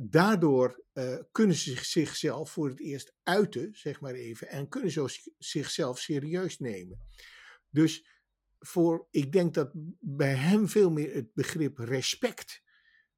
daardoor 0.00 0.84
kunnen 1.32 1.56
ze 1.56 1.84
zichzelf 1.84 2.50
voor 2.50 2.68
het 2.68 2.80
eerst 2.80 3.14
uiten, 3.22 3.68
zeg 3.72 4.00
maar 4.00 4.14
even, 4.14 4.48
en 4.48 4.68
kunnen 4.68 4.90
ze 4.90 5.32
zichzelf 5.38 5.98
serieus 5.98 6.58
nemen. 6.58 7.00
Dus 7.70 8.06
voor, 8.58 9.06
ik 9.10 9.32
denk 9.32 9.54
dat 9.54 9.70
bij 10.00 10.34
hem 10.34 10.68
veel 10.68 10.90
meer 10.90 11.14
het 11.14 11.34
begrip 11.34 11.78
respect 11.78 12.62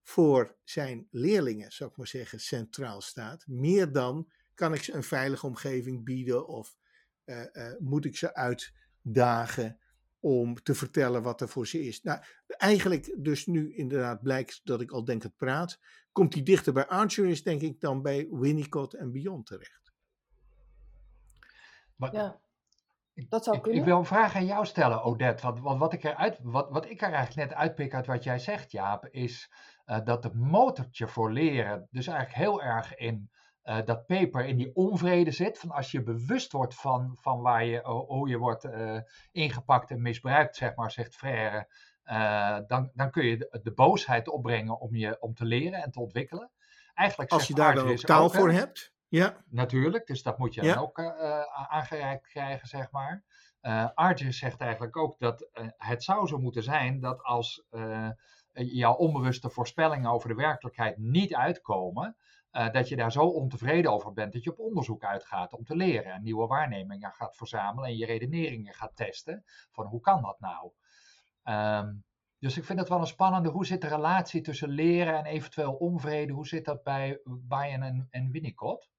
voor 0.02 0.58
zijn 0.64 1.06
leerlingen, 1.10 1.72
zou 1.72 1.90
ik 1.90 1.96
maar 1.96 2.06
zeggen, 2.06 2.40
centraal 2.40 3.00
staat. 3.00 3.46
Meer 3.46 3.92
dan 3.92 4.30
kan 4.54 4.74
ik 4.74 4.82
ze 4.82 4.92
een 4.92 5.02
veilige 5.02 5.46
omgeving 5.46 6.04
bieden 6.04 6.46
of 6.46 6.76
uh, 7.24 7.72
moet 7.78 8.04
ik 8.04 8.16
ze 8.16 8.34
uitdagen 8.34 9.80
om 10.20 10.62
te 10.62 10.74
vertellen 10.74 11.22
wat 11.22 11.40
er 11.40 11.48
voor 11.48 11.66
ze 11.66 11.86
is. 11.86 12.02
Nou, 12.02 12.22
eigenlijk 12.46 13.14
dus 13.16 13.46
nu 13.46 13.74
inderdaad 13.74 14.22
blijkt 14.22 14.60
dat 14.64 14.80
ik 14.80 14.90
al 14.90 15.04
denk 15.04 15.22
het 15.22 15.36
praat, 15.36 15.78
komt 16.12 16.34
hij 16.34 16.42
dichter 16.42 16.72
bij 16.72 16.86
Archer 16.86 17.26
is 17.26 17.42
denk 17.42 17.60
ik 17.60 17.80
dan 17.80 18.02
bij 18.02 18.28
Winnicott 18.30 18.94
en 18.94 19.12
Beyond 19.12 19.46
terecht. 19.46 19.92
Maar, 21.96 22.14
ja. 22.14 22.40
Dat 23.28 23.44
zou 23.44 23.56
ik, 23.56 23.62
kunnen. 23.62 23.80
Ik 23.80 23.86
wil 23.86 23.98
een 23.98 24.04
vraag 24.04 24.34
aan 24.34 24.46
jou 24.46 24.66
stellen, 24.66 25.02
Odette. 25.02 25.42
Want, 25.42 25.60
want 25.60 25.78
wat, 25.78 25.92
ik 25.92 26.04
eruit, 26.04 26.38
wat, 26.42 26.70
wat 26.70 26.90
ik 26.90 27.02
er 27.02 27.12
eigenlijk 27.12 27.48
net 27.48 27.58
uitpik 27.58 27.94
uit 27.94 28.06
wat 28.06 28.24
jij 28.24 28.38
zegt, 28.38 28.70
Jaap, 28.70 29.06
is 29.06 29.52
uh, 29.86 30.04
dat 30.04 30.24
het 30.24 30.34
motortje 30.34 31.08
voor 31.08 31.32
leren 31.32 31.88
dus 31.90 32.06
eigenlijk 32.06 32.38
heel 32.38 32.62
erg 32.62 32.94
in 32.94 33.30
uh, 33.70 33.78
dat 33.84 34.06
paper 34.06 34.44
in 34.44 34.56
die 34.56 34.74
onvrede 34.74 35.30
zit. 35.30 35.58
Van 35.58 35.70
als 35.70 35.90
je 35.90 36.02
bewust 36.02 36.52
wordt 36.52 36.74
van, 36.74 37.16
van 37.20 37.40
waar 37.40 37.64
je, 37.64 37.80
hoe 37.84 38.28
je 38.28 38.38
wordt 38.38 38.64
uh, 38.64 39.00
ingepakt 39.32 39.90
en 39.90 40.02
misbruikt, 40.02 40.56
zeg 40.56 40.74
maar, 40.74 40.90
zegt 40.90 41.16
Frère. 41.16 41.68
dan, 42.66 42.90
dan 42.94 43.10
kun 43.10 43.26
je 43.26 43.36
de, 43.36 43.60
de, 43.62 43.72
boosheid 43.72 44.28
opbrengen 44.28 44.80
om, 44.80 44.96
je, 44.96 45.20
om 45.20 45.34
te 45.34 45.44
leren 45.44 45.82
en 45.82 45.90
te 45.90 46.00
ontwikkelen. 46.00 46.50
Eigenlijk 46.94 47.30
als 47.30 47.46
je 47.46 47.54
daar 47.54 47.74
dan 47.74 47.88
ook 47.88 47.96
taal 47.96 48.24
ook, 48.24 48.34
voor 48.34 48.50
hebt. 48.50 48.92
Ja. 49.08 49.36
Natuurlijk, 49.48 50.06
dus 50.06 50.22
dat 50.22 50.38
moet 50.38 50.54
je 50.54 50.62
ja. 50.62 50.74
dan 50.74 50.82
ook 50.82 51.00
aangereikt 51.68 52.26
krijgen, 52.26 52.68
zeg 52.68 52.90
maar. 52.90 53.24
Uh, 53.62 54.10
zegt 54.14 54.60
eigenlijk 54.60 54.96
ook 54.96 55.18
dat 55.18 55.48
het 55.76 56.04
zou 56.04 56.26
zo 56.26 56.38
moeten 56.38 56.62
zijn 56.62 57.00
dat 57.00 57.22
als 57.22 57.66
eh, 58.52 58.74
jouw 58.74 58.94
onbewuste 58.94 59.50
voorspellingen 59.50 60.10
over 60.10 60.28
de 60.28 60.34
werkelijkheid 60.34 60.98
niet 60.98 61.34
uitkomen, 61.34 62.16
uh, 62.52 62.70
dat 62.70 62.88
je 62.88 62.96
daar 62.96 63.12
zo 63.12 63.24
ontevreden 63.24 63.92
over 63.92 64.12
bent 64.12 64.32
dat 64.32 64.44
je 64.44 64.50
op 64.50 64.58
onderzoek 64.58 65.04
uitgaat 65.04 65.52
om 65.52 65.64
te 65.64 65.76
leren 65.76 66.12
en 66.12 66.22
nieuwe 66.22 66.46
waarnemingen 66.46 67.12
gaat 67.12 67.36
verzamelen 67.36 67.88
en 67.88 67.96
je 67.96 68.06
redeneringen 68.06 68.74
gaat 68.74 68.96
testen 68.96 69.44
van 69.70 69.86
hoe 69.86 70.00
kan 70.00 70.22
dat 70.22 70.40
nou? 70.40 70.72
Um, 71.44 72.04
dus 72.38 72.56
ik 72.56 72.64
vind 72.64 72.78
het 72.78 72.88
wel 72.88 72.98
een 72.98 73.06
spannende, 73.06 73.48
hoe 73.48 73.66
zit 73.66 73.80
de 73.80 73.88
relatie 73.88 74.40
tussen 74.40 74.68
leren 74.68 75.14
en 75.14 75.24
eventueel 75.24 75.72
onvrede, 75.72 76.32
hoe 76.32 76.46
zit 76.46 76.64
dat 76.64 76.82
bij 76.82 77.20
Bayern 77.24 77.82
en, 77.82 78.08
en 78.10 78.30
Winnicott? 78.30 78.90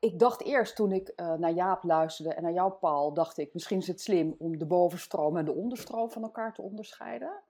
Ik 0.00 0.18
dacht 0.18 0.42
eerst 0.42 0.76
toen 0.76 0.92
ik 0.92 1.12
uh, 1.16 1.34
naar 1.34 1.52
Jaap 1.52 1.84
luisterde 1.84 2.34
en 2.34 2.42
naar 2.42 2.52
jou 2.52 2.72
Paul, 2.72 3.14
dacht 3.14 3.38
ik 3.38 3.54
misschien 3.54 3.78
is 3.78 3.86
het 3.86 4.00
slim 4.00 4.34
om 4.38 4.58
de 4.58 4.66
bovenstroom 4.66 5.36
en 5.36 5.44
de 5.44 5.54
onderstroom 5.54 6.10
van 6.10 6.22
elkaar 6.22 6.54
te 6.54 6.62
onderscheiden. 6.62 7.42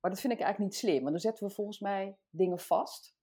Maar 0.00 0.10
dat 0.10 0.20
vind 0.20 0.32
ik 0.32 0.40
eigenlijk 0.40 0.72
niet 0.72 0.80
slim, 0.80 1.00
want 1.00 1.10
dan 1.10 1.20
zetten 1.20 1.46
we 1.46 1.54
volgens 1.54 1.80
mij 1.80 2.18
dingen 2.30 2.58
vast. 2.58 3.14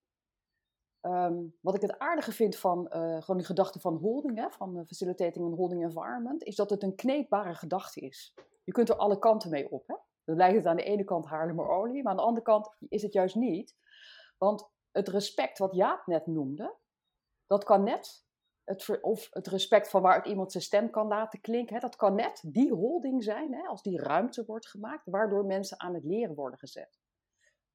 Um, 1.01 1.57
wat 1.61 1.75
ik 1.75 1.81
het 1.81 1.99
aardige 1.99 2.31
vind 2.31 2.57
van 2.57 2.79
uh, 2.79 3.21
gewoon 3.21 3.37
die 3.37 3.45
gedachte 3.45 3.79
van 3.79 3.95
holding, 3.95 4.37
hè, 4.37 4.49
van 4.49 4.77
uh, 4.77 4.85
facilitating 4.85 5.45
een 5.45 5.53
holding 5.53 5.83
environment, 5.83 6.43
is 6.43 6.55
dat 6.55 6.69
het 6.69 6.83
een 6.83 6.95
kneedbare 6.95 7.53
gedachte 7.53 7.99
is. 7.99 8.33
Je 8.63 8.71
kunt 8.71 8.89
er 8.89 8.95
alle 8.95 9.19
kanten 9.19 9.49
mee 9.49 9.71
op. 9.71 9.87
Hè? 9.87 9.95
Dan 10.23 10.35
lijkt 10.35 10.55
het 10.55 10.65
aan 10.65 10.75
de 10.75 10.83
ene 10.83 11.03
kant 11.03 11.25
Haarlemmerolie, 11.25 12.03
maar 12.03 12.11
aan 12.11 12.17
de 12.17 12.23
andere 12.23 12.45
kant 12.45 12.75
is 12.89 13.01
het 13.01 13.13
juist 13.13 13.35
niet. 13.35 13.75
Want 14.37 14.71
het 14.91 15.07
respect 15.07 15.57
wat 15.57 15.75
Jaap 15.75 16.07
net 16.07 16.27
noemde, 16.27 16.75
dat 17.47 17.63
kan 17.63 17.83
net 17.83 18.25
het, 18.63 19.01
of 19.01 19.27
het 19.31 19.47
respect 19.47 19.89
van 19.89 20.01
waar 20.01 20.27
iemand 20.27 20.51
zijn 20.51 20.63
stem 20.63 20.89
kan 20.89 21.07
laten 21.07 21.41
klinken. 21.41 21.75
Hè, 21.75 21.81
dat 21.81 21.95
kan 21.95 22.15
net 22.15 22.43
die 22.47 22.73
holding 22.73 23.23
zijn, 23.23 23.53
hè, 23.53 23.67
als 23.67 23.81
die 23.81 24.01
ruimte 24.01 24.45
wordt 24.45 24.67
gemaakt, 24.67 25.05
waardoor 25.05 25.45
mensen 25.45 25.79
aan 25.79 25.93
het 25.93 26.03
leren 26.03 26.35
worden 26.35 26.59
gezet. 26.59 26.98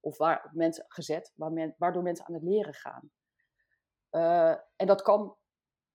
Of 0.05 0.19
waar 0.19 0.51
mensen 0.53 0.85
gezet, 0.89 1.33
waardoor 1.77 2.03
mensen 2.03 2.27
aan 2.27 2.35
het 2.35 2.43
leren 2.43 2.75
gaan. 2.75 3.11
Uh, 4.11 4.57
en 4.77 4.87
dat 4.87 5.03
kan 5.03 5.37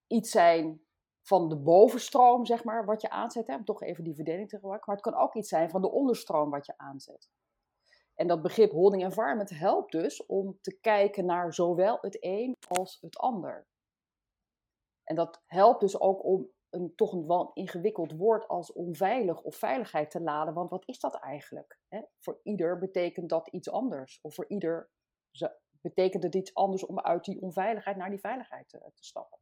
iets 0.08 0.32
zijn 0.32 0.82
van 1.22 1.50
de 1.50 1.58
bovenstroom, 1.58 2.46
zeg 2.46 2.64
maar, 2.64 2.86
wat 2.86 3.02
je 3.02 3.10
aanzet. 3.10 3.48
Hè, 3.48 3.56
om 3.56 3.66
toch 3.66 3.82
even 3.82 4.04
die 4.04 4.16
verdeling 4.16 4.50
te 4.50 4.56
gebruiken. 4.56 4.86
Maar 4.88 5.02
het 5.02 5.12
kan 5.12 5.22
ook 5.22 5.36
iets 5.36 5.50
zijn 5.50 5.70
van 5.70 5.82
de 5.82 5.92
onderstroom 5.92 6.50
wat 6.50 6.66
je 6.66 6.78
aanzet. 6.78 7.30
En 8.16 8.28
dat 8.28 8.42
begrip 8.42 8.72
holding 8.72 9.04
environment 9.04 9.50
helpt 9.50 9.92
dus 9.92 10.26
om 10.26 10.58
te 10.62 10.80
kijken 10.80 11.26
naar 11.26 11.54
zowel 11.54 11.98
het 12.02 12.18
een 12.20 12.56
als 12.68 12.98
het 13.02 13.18
ander. 13.18 13.68
En 15.04 15.16
dat 15.16 15.42
helpt 15.46 15.80
dus 15.80 16.00
ook 16.00 16.24
om 16.24 16.50
een 16.70 16.96
toch 16.96 17.14
een 17.14 17.28
wel 17.28 17.52
ingewikkeld 17.54 18.12
woord 18.12 18.48
als 18.48 18.74
onveilig 18.74 19.42
of 19.42 19.56
veiligheid 19.56 20.12
te 20.12 20.22
laden. 20.22 20.54
Want 20.54 20.70
wat 20.70 20.88
is 20.88 21.00
dat 21.00 21.16
eigenlijk? 21.16 21.80
Hè? 21.88 22.02
Voor 22.18 22.40
ieder 22.44 22.78
betekent 22.78 23.30
dat 23.30 23.48
iets 23.48 23.70
anders. 23.70 24.20
Of 24.22 24.34
voor 24.34 24.46
ieder 24.48 24.90
betekent 25.82 26.24
het 26.24 26.36
iets 26.36 26.54
anders 26.54 26.86
om 26.86 27.00
uit 27.00 27.24
die 27.24 27.42
onveiligheid 27.42 27.98
naar 27.98 28.10
die 28.10 28.20
veiligheid 28.20 28.70
te, 28.70 28.92
te 28.94 29.04
stappen. 29.04 29.40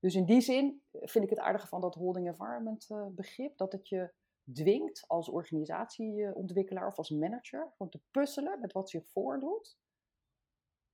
Dus 0.00 0.14
in 0.14 0.24
die 0.24 0.40
zin 0.40 0.82
vind 0.92 1.24
ik 1.24 1.30
het 1.30 1.38
aardige 1.38 1.66
van 1.66 1.80
dat 1.80 1.94
holding 1.94 2.26
environment 2.26 2.90
uh, 2.90 3.06
begrip, 3.06 3.56
dat 3.56 3.72
het 3.72 3.88
je 3.88 4.12
dwingt 4.52 5.04
als 5.06 5.28
organisatieontwikkelaar 5.28 6.86
of 6.86 6.96
als 6.96 7.10
manager 7.10 7.72
om 7.76 7.90
te 7.90 8.00
puzzelen 8.10 8.60
met 8.60 8.72
wat 8.72 8.90
zich 8.90 9.06
voordoet. 9.06 9.78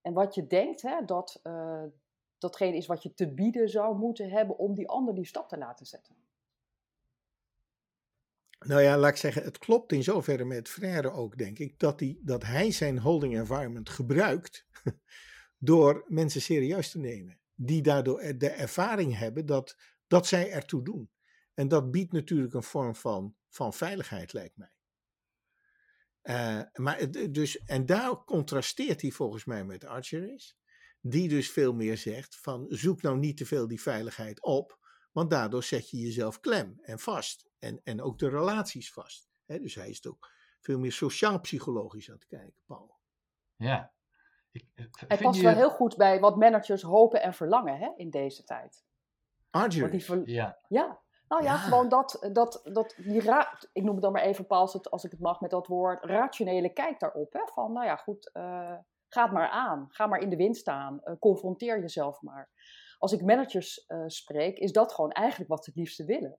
En 0.00 0.12
wat 0.12 0.34
je 0.34 0.46
denkt 0.46 0.82
hè, 0.82 1.04
dat, 1.04 1.40
uh, 1.42 1.84
datgene 2.42 2.76
is 2.76 2.86
wat 2.86 3.02
je 3.02 3.14
te 3.14 3.34
bieden 3.34 3.68
zou 3.68 3.96
moeten 3.96 4.30
hebben 4.30 4.58
om 4.58 4.74
die 4.74 4.88
ander 4.88 5.14
die 5.14 5.26
stap 5.26 5.48
te 5.48 5.58
laten 5.58 5.86
zetten. 5.86 6.16
Nou 8.58 8.82
ja, 8.82 8.98
laat 8.98 9.10
ik 9.10 9.16
zeggen, 9.16 9.42
het 9.42 9.58
klopt 9.58 9.92
in 9.92 10.02
zoverre 10.02 10.44
met 10.44 10.68
Frère 10.68 11.10
ook, 11.10 11.38
denk 11.38 11.58
ik, 11.58 11.78
dat, 11.78 11.98
die, 11.98 12.20
dat 12.22 12.42
hij 12.42 12.70
zijn 12.70 12.98
holding 12.98 13.36
environment 13.36 13.88
gebruikt 13.88 14.66
door 15.58 16.04
mensen 16.08 16.40
serieus 16.42 16.90
te 16.90 16.98
nemen. 16.98 17.40
Die 17.54 17.82
daardoor 17.82 18.38
de 18.38 18.48
ervaring 18.48 19.18
hebben 19.18 19.46
dat, 19.46 19.76
dat 20.06 20.26
zij 20.26 20.50
ertoe 20.50 20.82
doen. 20.84 21.10
En 21.54 21.68
dat 21.68 21.90
biedt 21.90 22.12
natuurlijk 22.12 22.54
een 22.54 22.62
vorm 22.62 22.94
van, 22.94 23.34
van 23.48 23.72
veiligheid, 23.72 24.32
lijkt 24.32 24.56
mij. 24.56 24.72
Uh, 26.22 26.62
maar 26.72 27.10
dus, 27.30 27.58
en 27.58 27.86
daar 27.86 28.24
contrasteert 28.24 29.00
hij 29.00 29.10
volgens 29.10 29.44
mij 29.44 29.64
met 29.64 29.84
Archeris 29.84 30.56
die 31.02 31.28
dus 31.28 31.50
veel 31.50 31.74
meer 31.74 31.96
zegt 31.96 32.36
van 32.36 32.66
zoek 32.68 33.02
nou 33.02 33.18
niet 33.18 33.36
te 33.36 33.46
veel 33.46 33.68
die 33.68 33.82
veiligheid 33.82 34.42
op, 34.42 34.78
want 35.12 35.30
daardoor 35.30 35.62
zet 35.62 35.90
je 35.90 35.96
jezelf 35.96 36.40
klem 36.40 36.78
en 36.82 36.98
vast. 36.98 37.50
En, 37.58 37.80
en 37.84 38.02
ook 38.02 38.18
de 38.18 38.28
relaties 38.28 38.92
vast. 38.92 39.30
dus 39.46 39.74
hij 39.74 39.88
is 39.88 40.06
ook 40.06 40.30
veel 40.60 40.78
meer 40.78 40.92
sociaal-psychologisch 40.92 42.08
aan 42.08 42.14
het 42.14 42.26
kijken, 42.26 42.62
Paul. 42.66 42.96
Ja. 43.56 43.92
Ik, 44.50 44.66
eh, 44.74 44.86
hij 44.94 45.16
past 45.18 45.38
je... 45.38 45.44
wel 45.44 45.54
heel 45.54 45.70
goed 45.70 45.96
bij 45.96 46.20
wat 46.20 46.36
managers 46.36 46.82
hopen 46.82 47.22
en 47.22 47.34
verlangen 47.34 47.78
hè, 47.78 47.92
in 47.96 48.10
deze 48.10 48.44
tijd. 48.44 48.84
Arduous. 49.50 50.04
Ver... 50.04 50.28
Ja. 50.28 50.58
ja. 50.68 51.00
Nou 51.28 51.44
ja, 51.44 51.52
Ja. 51.52 51.58
gewoon 51.58 51.88
dat, 51.88 52.28
dat, 52.32 52.60
dat 52.64 52.94
die 52.96 53.20
ra 53.20 53.58
ik 53.72 53.82
noem 53.82 53.94
het 53.94 54.02
dan 54.02 54.12
maar 54.12 54.22
even, 54.22 54.46
Paul, 54.46 54.60
als, 54.60 54.72
het, 54.72 54.90
als 54.90 55.04
ik 55.04 55.10
het 55.10 55.20
mag 55.20 55.40
met 55.40 55.50
dat 55.50 55.66
woord, 55.66 56.04
rationele 56.04 56.72
kijk 56.72 57.00
daarop. 57.00 57.32
Hè? 57.32 57.40
Van, 57.52 57.72
nou 57.72 57.86
ja, 57.86 57.96
goed, 57.96 58.30
eh, 58.32 58.76
ga 59.12 59.26
maar 59.26 59.48
aan. 59.48 59.86
Ga 59.90 60.06
maar 60.06 60.20
in 60.20 60.30
de 60.30 60.36
wind 60.36 60.56
staan. 60.56 61.00
eh, 61.02 61.14
confronteer 61.18 61.80
jezelf 61.80 62.22
maar. 62.22 62.50
Als 62.98 63.12
ik 63.12 63.22
managers 63.22 63.86
eh, 63.86 64.02
spreek, 64.06 64.58
is 64.58 64.72
dat 64.72 64.92
gewoon 64.92 65.12
eigenlijk 65.12 65.50
wat 65.50 65.64
ze 65.64 65.70
het 65.70 65.78
liefste 65.78 66.04
willen. 66.04 66.38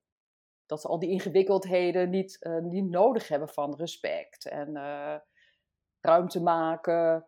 Dat 0.65 0.81
ze 0.81 0.87
al 0.87 0.99
die 0.99 1.09
ingewikkeldheden 1.09 2.09
niet, 2.09 2.41
eh, 2.41 2.57
niet 2.57 2.89
nodig 2.89 3.27
hebben 3.27 3.49
van 3.49 3.75
respect 3.75 4.47
en 4.47 4.73
ruimte 5.99 6.41
maken. 6.41 7.27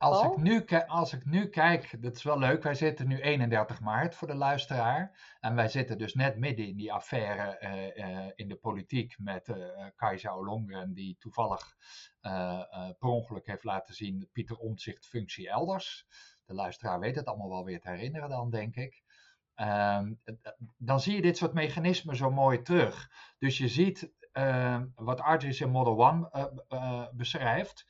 Als, 0.00 0.22
ik 0.22 0.36
nu, 0.36 0.60
ki- 0.60 0.84
als 0.86 1.12
ik 1.12 1.24
nu 1.24 1.48
kijk, 1.48 2.02
dat 2.02 2.14
is 2.16 2.22
wel 2.22 2.38
leuk, 2.38 2.62
wij 2.62 2.74
zitten 2.74 3.08
nu 3.08 3.20
31 3.20 3.80
maart 3.80 4.14
voor 4.14 4.28
de 4.28 4.34
luisteraar. 4.34 5.36
En 5.40 5.54
wij 5.54 5.68
zitten 5.68 5.98
dus 5.98 6.14
net 6.14 6.36
midden 6.36 6.66
in 6.66 6.76
die 6.76 6.92
affaire 6.92 7.58
eh, 7.58 8.04
eh, 8.26 8.32
in 8.34 8.48
de 8.48 8.56
politiek 8.56 9.18
met 9.18 9.48
eh 9.48 9.56
Kajsa 9.96 10.36
Ollongren, 10.36 10.92
die 10.94 11.16
toevallig 11.18 11.76
per 12.98 13.08
ongeluk 13.08 13.46
heeft 13.46 13.64
laten 13.64 13.94
zien 13.94 14.28
Pieter 14.32 14.56
Omtzigt 14.56 15.06
functie 15.06 15.48
elders. 15.48 16.06
De 16.44 16.54
luisteraar 16.54 17.00
weet 17.00 17.16
het 17.16 17.26
allemaal 17.26 17.48
wel 17.48 17.64
weer 17.64 17.80
te 17.80 17.90
herinneren 17.90 18.28
dan, 18.28 18.50
denk 18.50 18.76
ik. 18.76 19.02
Ehm, 19.54 20.14
dan 20.76 21.00
zie 21.00 21.14
je 21.14 21.22
dit 21.22 21.36
soort 21.36 21.52
mechanismen 21.52 22.16
zo 22.16 22.30
mooi 22.30 22.62
terug. 22.62 23.10
Dus 23.38 23.58
je 23.58 23.68
ziet 23.68 24.12
ehm, 24.32 24.86
wat 24.94 25.20
Artis 25.20 25.60
in 25.60 25.70
Model 25.70 26.08
1 26.08 26.30
eh, 26.68 27.06
beschrijft, 27.12 27.86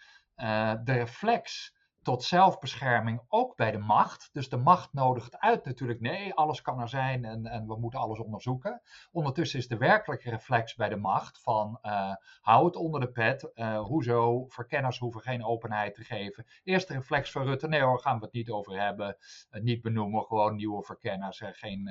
de 0.85 0.93
reflex 0.93 1.79
tot 2.11 2.25
zelfbescherming 2.25 3.21
ook 3.29 3.57
bij 3.57 3.71
de 3.71 3.79
macht. 3.79 4.29
Dus 4.33 4.49
de 4.49 4.57
macht 4.57 4.93
nodigt 4.93 5.39
uit 5.39 5.65
natuurlijk, 5.65 6.01
nee, 6.01 6.35
alles 6.35 6.63
kan 6.63 6.81
er 6.81 6.89
zijn 6.89 7.25
en, 7.25 7.47
en 7.47 7.67
we 7.67 7.77
moeten 7.77 8.01
alles 8.01 8.19
onderzoeken. 8.19 8.83
Ondertussen 9.13 9.59
is 9.59 9.69
de 9.69 9.77
werkelijke 9.77 10.31
reflex 10.31 10.75
bij 10.75 10.89
de 10.89 10.97
macht 10.97 11.43
van 11.43 11.79
eh, 11.83 12.15
hou 12.41 12.65
het 12.67 12.77
onder 12.77 13.01
de 13.01 13.11
pet, 13.11 13.53
eh, 13.53 13.81
hoezo, 13.81 14.47
verkenners 14.49 14.99
hoeven 14.99 15.21
geen 15.21 15.45
openheid 15.45 15.95
te 15.95 16.05
geven. 16.05 16.47
Eerste 16.65 16.93
reflex 16.93 17.31
van 17.31 17.43
Rutte, 17.43 17.69
nee 17.69 17.83
hoor, 17.83 18.01
gaan 18.01 18.19
we 18.19 18.25
het 18.25 18.35
niet 18.35 18.51
over 18.51 18.81
hebben, 18.81 19.17
eh, 19.51 19.63
niet 19.63 19.83
benoemen, 19.83 20.25
gewoon 20.25 20.57
nieuwe 20.57 20.83
verkenners, 20.83 21.43
geen... 21.45 21.91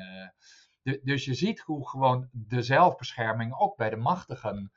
du- 0.82 1.02
dus 1.04 1.26
je 1.26 1.34
ziet 1.34 1.60
hoe 1.60 1.90
gewoon 1.90 2.30
de 2.32 2.62
zelfbescherming 2.62 3.60
ook 3.60 3.78
bij 3.78 3.90
de 3.90 3.96
machtigen 3.96 4.72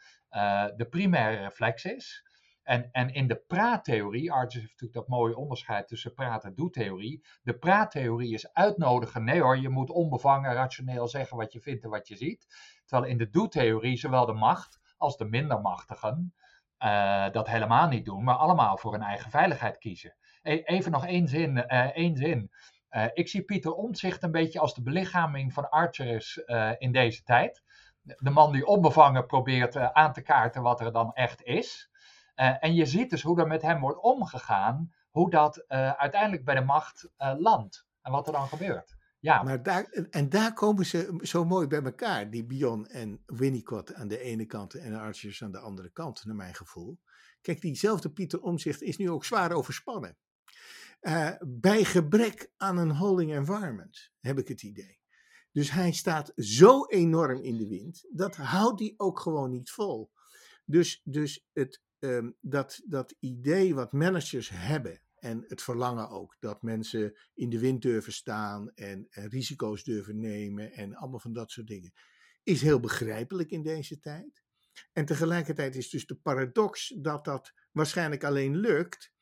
de 0.76 0.86
primaire 0.90 1.42
reflex 1.42 1.84
is. 1.84 2.24
En, 2.62 2.88
en 2.92 3.12
in 3.14 3.26
de 3.26 3.36
praattheorie, 3.46 4.32
Arthur 4.32 4.60
heeft 4.60 4.72
natuurlijk 4.72 4.92
dat 4.92 5.08
mooie 5.18 5.36
onderscheid 5.36 5.88
tussen 5.88 6.14
praat- 6.14 6.44
en 6.44 6.54
doe-theorie. 6.54 7.24
De 7.42 7.58
praattheorie 7.58 8.32
is 8.34 8.52
uitnodigen. 8.52 9.24
Nee 9.24 9.40
hoor, 9.40 9.58
je 9.58 9.68
moet 9.68 9.90
onbevangen, 9.90 10.52
rationeel 10.54 11.08
zeggen 11.08 11.36
wat 11.36 11.52
je 11.52 11.60
vindt 11.60 11.84
en 11.84 11.90
wat 11.90 12.08
je 12.08 12.16
ziet. 12.16 12.46
Terwijl 12.86 13.10
in 13.10 13.18
de 13.18 13.30
doe-theorie 13.30 13.96
zowel 13.96 14.26
de 14.26 14.32
macht 14.32 14.80
als 14.96 15.16
de 15.16 15.24
minder 15.24 15.60
machtigen 15.60 16.34
eh, 16.78 17.30
dat 17.30 17.48
helemaal 17.48 17.88
niet 17.88 18.04
doen, 18.04 18.24
maar 18.24 18.34
allemaal 18.34 18.76
voor 18.76 18.92
hun 18.92 19.02
eigen 19.02 19.30
veiligheid 19.30 19.78
kiezen. 19.78 20.16
E- 20.42 20.62
even 20.64 20.92
nog 20.92 21.06
één 21.06 21.28
zin. 21.28 21.66
eh, 21.66 21.96
één 21.96 22.16
zin. 22.16 22.50
Eh, 22.88 23.04
ik 23.12 23.28
zie 23.28 23.42
Pieter 23.42 23.72
Omtzigt 23.74 24.22
een 24.22 24.30
beetje 24.30 24.60
als 24.60 24.74
de 24.74 24.82
belichaming 24.82 25.52
van 25.52 25.68
Archerus 25.70 26.44
eh, 26.44 26.70
in 26.78 26.92
deze 26.92 27.22
tijd. 27.22 27.62
De 28.02 28.30
man 28.30 28.52
die 28.52 28.66
onbevangen 28.66 29.26
probeert 29.26 29.76
aan 29.76 30.12
te 30.12 30.22
kaarten 30.22 30.62
wat 30.62 30.80
er 30.80 30.92
dan 30.92 31.12
echt 31.12 31.42
is. 31.42 31.90
Eh, 32.34 32.56
en 32.60 32.74
je 32.74 32.86
ziet 32.86 33.10
dus 33.10 33.22
hoe 33.22 33.40
er 33.40 33.46
met 33.46 33.62
hem 33.62 33.80
wordt 33.80 34.02
omgegaan, 34.02 34.92
hoe 35.10 35.30
dat 35.30 35.56
eh, 35.56 35.90
uiteindelijk 35.90 36.44
bij 36.44 36.54
de 36.54 36.60
macht 36.60 37.10
eh, 37.16 37.34
landt 37.38 37.86
en 38.02 38.12
wat 38.12 38.26
er 38.26 38.32
dan 38.32 38.48
gebeurt. 38.48 38.96
Ja, 39.18 39.42
Maar 39.42 39.62
daar, 39.62 39.84
en 40.10 40.28
daar 40.28 40.52
komen 40.52 40.86
ze 40.86 41.18
zo 41.20 41.44
mooi 41.44 41.66
bij 41.66 41.82
elkaar, 41.82 42.30
die 42.30 42.44
Bion 42.44 42.86
en 42.86 43.22
Winnicott 43.26 43.94
aan 43.94 44.08
de 44.08 44.18
ene 44.18 44.46
kant 44.46 44.74
en 44.74 44.94
Archers 44.94 45.42
aan 45.42 45.52
de 45.52 45.58
andere 45.58 45.90
kant, 45.90 46.24
naar 46.24 46.36
mijn 46.36 46.54
gevoel. 46.54 47.00
Kijk, 47.40 47.60
diezelfde 47.60 48.10
Pieter 48.10 48.42
Omzicht 48.42 48.82
is 48.82 48.96
nu 48.96 49.10
ook 49.10 49.24
zwaar 49.24 49.52
overspannen. 49.52 50.16
Bij 51.40 51.84
gebrek 51.84 52.50
aan 52.56 52.78
een 52.78 52.90
holding 52.90 53.32
environment, 53.32 54.12
heb 54.20 54.38
ik 54.38 54.48
het 54.48 54.62
idee. 54.62 55.00
Dus 55.52 55.70
hij 55.70 55.92
staat 55.92 56.32
zo 56.36 56.86
enorm 56.86 57.42
in 57.42 57.56
de 57.56 57.68
wind, 57.68 58.04
dat 58.10 58.36
houdt 58.36 58.80
hij 58.80 58.94
ook 58.96 59.20
gewoon 59.20 59.50
niet 59.50 59.70
vol. 59.70 60.10
Dus, 60.64 61.00
dus 61.04 61.46
het, 61.52 61.82
ehm, 62.02 62.30
dat, 62.40 62.80
dat 62.84 63.14
idee 63.18 63.74
wat 63.74 63.92
managers 63.92 64.48
hebben, 64.48 65.00
en 65.14 65.44
het 65.48 65.62
verlangen 65.62 66.08
ook, 66.08 66.36
dat 66.40 66.62
mensen 66.62 67.18
in 67.34 67.50
de 67.50 67.58
wind 67.58 67.82
durven 67.82 68.12
staan 68.12 68.70
en, 68.74 69.06
en 69.10 69.28
risico's 69.28 69.84
durven 69.84 70.20
nemen 70.20 70.72
en 70.72 70.94
allemaal 70.94 71.20
van 71.20 71.32
dat 71.32 71.50
soort 71.50 71.66
dingen, 71.66 71.92
is 72.42 72.62
heel 72.62 72.80
begrijpelijk 72.80 73.50
in 73.50 73.62
deze 73.62 73.98
tijd. 73.98 74.42
En 74.92 75.04
tegelijkertijd 75.04 75.76
is 75.76 75.90
dus 75.90 76.06
de 76.06 76.14
paradox 76.14 76.94
dat 76.98 77.24
dat 77.24 77.52
waarschijnlijk 77.72 78.24
alleen 78.24 78.56
lukt 78.56 79.12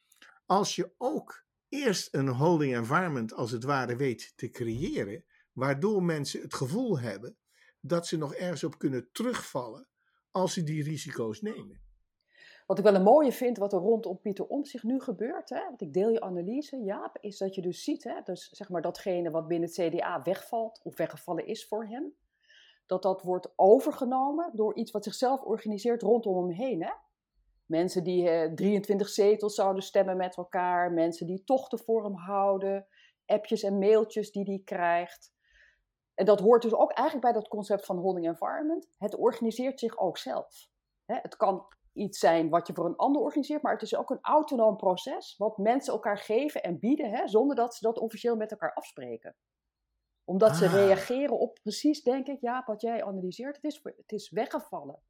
als 0.46 0.74
je 0.76 0.92
ook 0.96 1.44
eerst 1.68 2.14
een 2.14 2.28
holding 2.28 2.74
environment 2.74 3.32
als 3.32 3.50
het 3.50 3.64
ware 3.64 3.96
weet 3.96 4.32
te 4.36 4.50
creëren, 4.50 5.24
waardoor 5.52 6.02
mensen 6.02 6.40
het 6.40 6.54
gevoel 6.54 6.98
hebben 6.98 7.36
dat 7.80 8.06
ze 8.06 8.16
nog 8.16 8.34
ergens 8.34 8.64
op 8.64 8.78
kunnen 8.78 9.08
terugvallen 9.12 9.88
als 10.30 10.52
ze 10.52 10.62
die 10.62 10.82
risico's 10.82 11.40
nemen. 11.40 11.89
Wat 12.70 12.78
ik 12.78 12.84
wel 12.84 12.94
een 12.94 13.02
mooie 13.02 13.32
vind, 13.32 13.58
wat 13.58 13.72
er 13.72 13.78
rondom 13.78 14.20
Pieter 14.20 14.46
Omtzigt 14.46 14.84
nu 14.84 15.00
gebeurt, 15.00 15.48
hè, 15.48 15.64
want 15.64 15.80
ik 15.80 15.92
deel 15.92 16.08
je 16.08 16.20
analyse, 16.20 16.76
Jaap, 16.76 17.18
is 17.20 17.38
dat 17.38 17.54
je 17.54 17.62
dus 17.62 17.84
ziet, 17.84 18.04
hè, 18.04 18.20
dus 18.24 18.48
zeg 18.48 18.68
maar 18.68 18.82
datgene 18.82 19.30
wat 19.30 19.48
binnen 19.48 19.68
het 19.68 19.78
CDA 19.78 20.22
wegvalt 20.22 20.80
of 20.82 20.96
weggevallen 20.96 21.46
is 21.46 21.66
voor 21.66 21.86
hem, 21.86 22.14
dat 22.86 23.02
dat 23.02 23.22
wordt 23.22 23.52
overgenomen 23.56 24.50
door 24.52 24.74
iets 24.74 24.90
wat 24.90 25.04
zichzelf 25.04 25.42
organiseert 25.42 26.02
rondom 26.02 26.36
hem 26.36 26.50
heen. 26.50 26.82
Hè? 26.82 26.92
Mensen 27.66 28.04
die 28.04 28.28
eh, 28.28 28.52
23 28.52 29.08
zetels 29.08 29.54
zouden 29.54 29.82
stemmen 29.82 30.16
met 30.16 30.36
elkaar, 30.36 30.92
mensen 30.92 31.26
die 31.26 31.44
tochten 31.44 31.78
voor 31.78 32.04
hem 32.04 32.14
houden, 32.14 32.86
appjes 33.26 33.62
en 33.62 33.78
mailtjes 33.78 34.32
die 34.32 34.44
hij 34.44 34.62
krijgt. 34.64 35.32
En 36.14 36.24
dat 36.24 36.40
hoort 36.40 36.62
dus 36.62 36.74
ook 36.74 36.92
eigenlijk 36.92 37.32
bij 37.32 37.40
dat 37.40 37.48
concept 37.48 37.86
van 37.86 37.98
holding 37.98 38.26
environment. 38.26 38.88
Het 38.98 39.16
organiseert 39.16 39.80
zich 39.80 39.98
ook 39.98 40.18
zelf. 40.18 40.68
Het 41.04 41.36
kan 41.36 41.66
iets 41.92 42.18
zijn 42.18 42.48
wat 42.48 42.66
je 42.66 42.74
voor 42.74 42.86
een 42.86 42.96
ander 42.96 43.22
organiseert, 43.22 43.62
maar 43.62 43.72
het 43.72 43.82
is 43.82 43.96
ook 43.96 44.10
een 44.10 44.18
autonoom 44.22 44.76
proces 44.76 45.34
wat 45.38 45.58
mensen 45.58 45.92
elkaar 45.92 46.18
geven 46.18 46.62
en 46.62 46.78
bieden, 46.78 47.10
hè, 47.10 47.28
zonder 47.28 47.56
dat 47.56 47.74
ze 47.74 47.84
dat 47.84 47.98
officieel 47.98 48.36
met 48.36 48.50
elkaar 48.50 48.74
afspreken. 48.74 49.36
Omdat 50.24 50.56
ze 50.56 50.64
Ah. 50.64 50.72
reageren 50.72 51.38
op 51.38 51.58
precies, 51.62 52.02
denk 52.02 52.26
ik, 52.26 52.40
ja, 52.40 52.62
wat 52.66 52.80
jij 52.80 53.04
analyseert, 53.04 53.56
het 53.56 53.64
is, 53.64 53.80
het 53.82 54.12
is 54.12 54.30
weggevallen. 54.30 55.02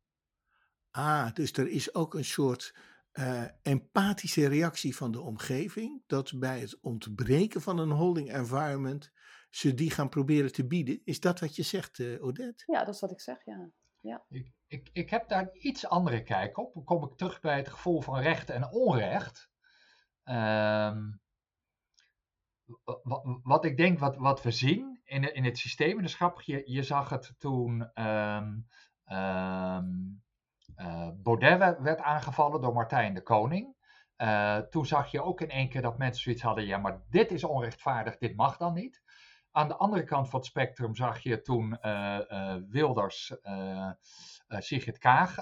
Ah, 0.91 1.33
dus 1.35 1.53
er 1.53 1.69
is 1.69 1.95
ook 1.95 2.15
een 2.15 2.25
soort 2.25 2.75
eh, 3.11 3.45
empathische 3.63 4.49
reactie 4.49 4.97
van 4.97 5.13
de 5.13 5.21
omgeving, 5.21 6.03
dat 6.07 6.39
bij 6.39 6.61
het 6.61 6.79
ontbreken 6.81 7.61
van 7.61 7.79
een 7.79 7.91
holding 7.91 8.33
environment 8.33 9.11
ze 9.51 9.75
die 9.75 9.91
gaan 9.91 10.09
proberen 10.09 10.53
te 10.53 10.67
bieden. 10.67 11.01
Is 11.05 11.21
dat 11.21 11.41
wat 11.41 11.57
je 11.57 11.63
zegt, 11.63 11.99
eh, 11.99 12.25
Odette? 12.25 12.65
Ja, 12.67 12.85
dat 12.85 12.95
is 12.95 13.01
wat 13.01 13.11
ik 13.11 13.21
zeg, 13.21 13.45
ja. 13.45 13.71
Ik, 14.29 14.53
ik, 14.67 14.91
ik 14.93 15.11
heb 15.11 15.29
daar 15.29 15.43
een 15.43 15.67
iets 15.67 15.87
andere 15.87 16.23
kijk 16.23 16.59
op. 16.59 16.75
Dan 16.75 16.85
kom 16.85 17.05
ik 17.05 17.17
terug 17.17 17.41
bij 17.41 17.57
het 17.57 17.69
gevoel 17.69 18.01
van 18.01 18.19
recht 18.19 18.51
en 18.51 18.71
onrecht. 18.71 19.51
Ehm, 20.25 21.11
wa- 23.03 23.41
wat, 23.43 23.65
ik 23.65 23.77
denk, 23.77 23.99
wat, 23.99 24.17
wat 24.17 24.43
we 24.43 24.51
zien 24.51 25.01
in, 25.05 25.35
in 25.35 25.45
het 25.45 25.59
systeem, 25.59 25.97
dat 25.97 26.05
is 26.05 26.15
grappig, 26.15 26.45
je, 26.67 26.83
zag 26.83 27.09
het 27.09 27.35
toen 27.39 27.91
eh, 30.75 31.09
Baudet 31.23 31.59
werd, 31.59 31.81
werd 31.81 32.01
aangevallen 32.01 32.61
door 32.61 32.73
Martijn 32.73 33.15
de 33.15 33.23
Koning. 33.23 33.77
Eh, 34.17 34.59
toen 34.59 34.87
zag 34.87 35.11
je 35.11 35.23
ook 35.23 35.41
in 35.41 35.51
één 35.51 35.69
keer 35.69 35.83
dat 35.83 35.99
mensen 35.99 36.23
zoiets 36.23 36.43
hadden, 36.43 36.67
ja, 36.67 36.79
maar 36.79 37.03
dit 37.09 37.33
is 37.33 37.45
onrechtvaardig, 37.45 38.19
dit 38.19 38.37
mag 38.37 38.57
dan 38.57 38.75
niet. 38.75 39.03
Aan 39.53 39.69
de 39.69 39.77
andere 39.77 40.05
kant 40.05 40.29
van 40.29 40.39
het 40.39 40.49
spectrum 40.49 40.97
zag 40.97 41.19
je 41.19 41.41
toen 41.41 41.81
eh, 41.81 42.31
eh, 42.31 42.63
Wilders 42.69 43.41
eh, 43.43 43.91
Sigrid 44.49 44.99
Kaag 44.99 45.39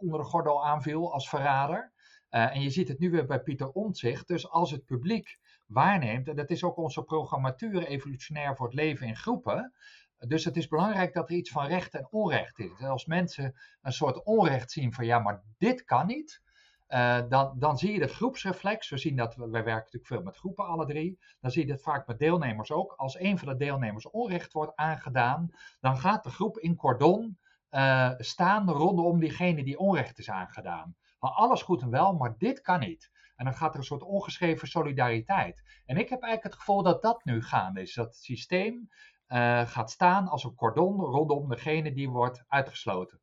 onder 0.00 0.20
de 0.20 0.26
gordel 0.26 0.66
aanviel 0.66 1.12
als 1.12 1.28
verrader. 1.28 1.92
En 2.28 2.60
je 2.60 2.70
ziet 2.70 2.88
het 2.88 2.98
nu 2.98 3.10
weer 3.10 3.26
bij 3.26 3.40
Pieter 3.40 3.70
Omtzigt. 3.70 4.28
Dus 4.28 4.50
als 4.50 4.70
het 4.70 4.84
publiek 4.84 5.38
waarneemt, 5.66 6.28
en 6.28 6.36
dat 6.36 6.50
is 6.50 6.64
ook 6.64 6.76
onze 6.76 7.02
programmatuur 7.02 7.86
evolutionair 7.86 8.56
voor 8.56 8.66
het 8.66 8.74
leven 8.74 9.06
in 9.06 9.16
groepen. 9.16 9.72
Dus 10.18 10.44
het 10.44 10.56
is 10.56 10.68
belangrijk 10.68 11.14
dat 11.14 11.28
er 11.28 11.36
iets 11.36 11.50
van 11.50 11.66
recht 11.66 11.94
en 11.94 12.08
onrecht 12.10 12.58
is. 12.58 12.70
En 12.78 12.88
als 12.88 13.06
mensen 13.06 13.54
een 13.82 13.92
soort 13.92 14.24
onrecht 14.24 14.70
zien 14.70 14.92
van 14.92 15.06
ja, 15.06 15.18
maar 15.18 15.42
dit 15.58 15.84
kan 15.84 16.06
niet. 16.06 16.42
Uh, 16.92 17.20
dan, 17.28 17.58
dan 17.58 17.78
zie 17.78 17.92
je 17.92 17.98
dat 17.98 18.12
groepsreflex. 18.12 18.88
We 18.88 18.98
zien 18.98 19.16
dat, 19.16 19.34
wij 19.34 19.50
werken 19.50 19.72
natuurlijk 19.74 20.06
veel 20.06 20.22
met 20.22 20.36
groepen, 20.36 20.66
alle 20.66 20.86
drie. 20.86 21.18
Dan 21.40 21.50
zie 21.50 21.66
je 21.66 21.72
dat 21.72 21.82
vaak 21.82 22.06
met 22.06 22.18
deelnemers 22.18 22.72
ook. 22.72 22.92
Als 22.96 23.20
een 23.20 23.38
van 23.38 23.48
de 23.48 23.56
deelnemers 23.56 24.10
onrecht 24.10 24.52
wordt 24.52 24.76
aangedaan, 24.76 25.50
dan 25.80 25.98
gaat 25.98 26.24
de 26.24 26.30
groep 26.30 26.58
in 26.58 26.76
cordon 26.76 27.38
uh, 27.70 28.10
staan 28.18 28.70
rondom 28.70 29.20
diegene 29.20 29.64
die 29.64 29.78
onrecht 29.78 30.18
is 30.18 30.30
aangedaan. 30.30 30.96
Van 31.18 31.34
alles 31.34 31.62
goed 31.62 31.82
en 31.82 31.90
wel, 31.90 32.14
maar 32.14 32.34
dit 32.38 32.60
kan 32.60 32.80
niet. 32.80 33.10
En 33.36 33.44
dan 33.44 33.54
gaat 33.54 33.72
er 33.72 33.78
een 33.78 33.84
soort 33.84 34.02
ongeschreven 34.02 34.68
solidariteit. 34.68 35.62
En 35.86 35.96
ik 35.96 36.08
heb 36.08 36.22
eigenlijk 36.22 36.42
het 36.42 36.54
gevoel 36.54 36.82
dat 36.82 37.02
dat 37.02 37.24
nu 37.24 37.42
gaande 37.42 37.80
is. 37.80 37.94
Dat 37.94 38.06
het 38.06 38.16
systeem 38.16 38.88
eh, 39.26 39.66
gaat 39.66 39.90
staan 39.90 40.28
als 40.28 40.44
een 40.44 40.54
cordon 40.54 41.00
rondom 41.00 41.48
degene 41.48 41.92
die 41.92 42.10
wordt 42.10 42.44
uitgesloten. 42.48 43.21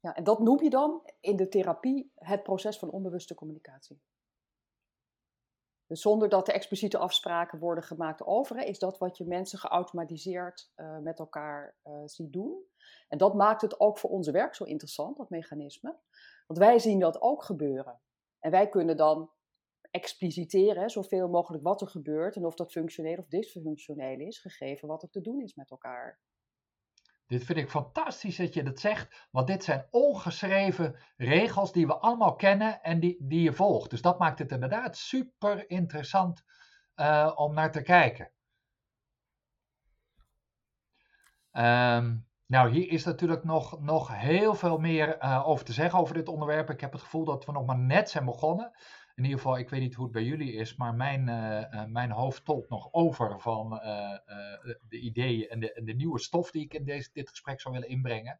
Ja, 0.00 0.14
en 0.14 0.24
dat 0.24 0.38
noem 0.38 0.62
je 0.62 0.70
dan 0.70 1.10
in 1.20 1.36
de 1.36 1.48
therapie 1.48 2.12
het 2.14 2.42
proces 2.42 2.78
van 2.78 2.90
onbewuste 2.90 3.34
communicatie. 3.34 4.02
Dus 5.86 6.00
zonder 6.00 6.28
dat 6.28 6.48
er 6.48 6.54
expliciete 6.54 6.98
afspraken 6.98 7.58
worden 7.58 7.84
gemaakt 7.84 8.26
over, 8.26 8.58
is 8.58 8.78
dat 8.78 8.98
wat 8.98 9.16
je 9.16 9.24
mensen 9.24 9.58
geautomatiseerd 9.58 10.72
uh, 10.76 10.98
met 10.98 11.18
elkaar 11.18 11.76
uh, 11.84 12.02
ziet 12.04 12.32
doen. 12.32 12.64
En 13.08 13.18
dat 13.18 13.34
maakt 13.34 13.62
het 13.62 13.80
ook 13.80 13.98
voor 13.98 14.10
onze 14.10 14.30
werk 14.30 14.54
zo 14.54 14.64
interessant, 14.64 15.16
dat 15.16 15.30
mechanisme. 15.30 15.96
Want 16.46 16.58
wij 16.58 16.78
zien 16.78 16.98
dat 16.98 17.20
ook 17.20 17.42
gebeuren. 17.42 18.00
En 18.38 18.50
wij 18.50 18.68
kunnen 18.68 18.96
dan 18.96 19.30
expliciteren, 19.90 20.90
zoveel 20.90 21.28
mogelijk 21.28 21.64
wat 21.64 21.80
er 21.80 21.88
gebeurt 21.88 22.36
en 22.36 22.46
of 22.46 22.54
dat 22.54 22.72
functioneel 22.72 23.18
of 23.18 23.26
dysfunctioneel 23.26 24.18
is, 24.18 24.38
gegeven 24.38 24.88
wat 24.88 25.02
er 25.02 25.10
te 25.10 25.20
doen 25.20 25.40
is 25.40 25.54
met 25.54 25.70
elkaar. 25.70 26.20
Dit 27.30 27.44
vind 27.44 27.58
ik 27.58 27.70
fantastisch 27.70 28.36
dat 28.36 28.54
je 28.54 28.62
dat 28.62 28.80
zegt, 28.80 29.28
want 29.30 29.46
dit 29.46 29.64
zijn 29.64 29.86
ongeschreven 29.90 30.96
regels 31.16 31.72
die 31.72 31.86
we 31.86 31.94
allemaal 31.94 32.34
kennen 32.34 32.82
en 32.82 33.00
die, 33.00 33.16
die 33.20 33.42
je 33.42 33.52
volgt. 33.52 33.90
Dus 33.90 34.02
dat 34.02 34.18
maakt 34.18 34.38
het 34.38 34.52
inderdaad 34.52 34.96
super 34.96 35.70
interessant 35.70 36.44
uh, 36.96 37.32
om 37.34 37.54
naar 37.54 37.72
te 37.72 37.82
kijken. 37.82 38.30
Um, 41.52 42.26
nou, 42.46 42.70
hier 42.70 42.88
is 42.88 43.04
natuurlijk 43.04 43.44
nog, 43.44 43.80
nog 43.80 44.08
heel 44.16 44.54
veel 44.54 44.78
meer 44.78 45.22
uh, 45.22 45.48
over 45.48 45.64
te 45.64 45.72
zeggen 45.72 45.98
over 45.98 46.14
dit 46.14 46.28
onderwerp. 46.28 46.70
Ik 46.70 46.80
heb 46.80 46.92
het 46.92 47.00
gevoel 47.00 47.24
dat 47.24 47.44
we 47.44 47.52
nog 47.52 47.66
maar 47.66 47.78
net 47.78 48.10
zijn 48.10 48.24
begonnen 48.24 48.72
in 49.20 49.26
ieder 49.26 49.40
geval, 49.40 49.58
ik 49.58 49.70
weet 49.70 49.80
niet 49.80 49.94
hoe 49.94 50.04
het 50.04 50.12
bij 50.12 50.24
jullie 50.24 50.52
is, 50.52 50.76
maar 50.76 50.94
mijn, 50.94 51.28
uh, 51.28 51.84
mijn 51.84 52.10
hoofd 52.10 52.44
tolt 52.44 52.68
nog 52.68 52.88
over 52.92 53.40
van 53.40 53.72
uh, 53.72 54.18
de 54.88 54.98
ideeën 54.98 55.48
en 55.48 55.60
de, 55.60 55.72
en 55.72 55.84
de, 55.84 55.94
nieuwe 55.94 56.18
stof 56.18 56.50
die 56.50 56.64
ik 56.64 56.74
in 56.74 56.84
deze, 56.84 57.10
dit 57.12 57.28
gesprek 57.28 57.60
zou 57.60 57.74
willen 57.74 57.88
inbrengen. 57.88 58.38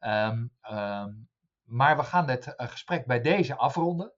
Um, 0.00 0.50
um, 0.70 1.28
maar 1.64 1.96
we 1.96 2.02
gaan 2.02 2.26
dit 2.26 2.54
gesprek 2.56 3.06
bij 3.06 3.20
deze 3.20 3.56
afronden. 3.56 4.12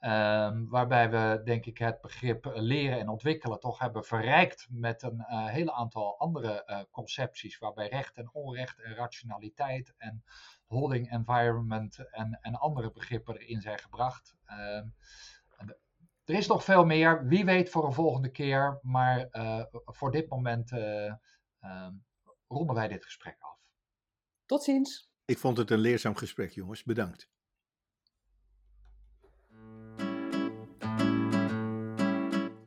Um, 0.00 0.68
waarbij 0.68 1.10
we, 1.10 1.40
denk 1.44 1.66
ik, 1.66 1.78
het 1.78 2.00
begrip 2.00 2.50
leren 2.54 2.98
en 2.98 3.08
ontwikkelen 3.08 3.60
toch 3.60 3.78
hebben 3.78 4.04
verrijkt 4.04 4.66
met 4.70 5.02
een 5.02 5.24
hele 5.28 5.72
aantal 5.72 6.18
andere 6.18 6.86
concepties, 6.90 7.58
waarbij 7.58 7.88
recht 7.88 8.16
en 8.16 8.30
onrecht 8.32 8.80
en 8.80 8.94
rationaliteit 8.94 9.94
en 9.98 10.24
holding 10.66 11.10
environment 11.10 12.10
en, 12.10 12.38
en 12.40 12.54
andere 12.54 12.92
begrippen 12.92 13.36
erin 13.36 13.60
zijn 13.60 13.78
gebracht. 13.78 14.36
Er 16.32 16.38
is 16.38 16.46
nog 16.46 16.64
veel 16.64 16.84
meer. 16.84 17.26
Wie 17.26 17.44
weet 17.44 17.70
voor 17.70 17.86
een 17.86 17.92
volgende 17.92 18.30
keer. 18.30 18.78
Maar 18.82 19.28
uh, 19.32 19.62
voor 19.84 20.10
dit 20.10 20.28
moment 20.28 20.72
uh, 20.72 21.12
uh, 21.62 21.88
ronden 22.48 22.74
wij 22.74 22.88
dit 22.88 23.04
gesprek 23.04 23.36
af. 23.38 23.58
Tot 24.46 24.62
ziens. 24.62 25.10
Ik 25.24 25.38
vond 25.38 25.56
het 25.56 25.70
een 25.70 25.78
leerzaam 25.78 26.16
gesprek, 26.16 26.50
jongens. 26.50 26.82
Bedankt. 26.82 27.30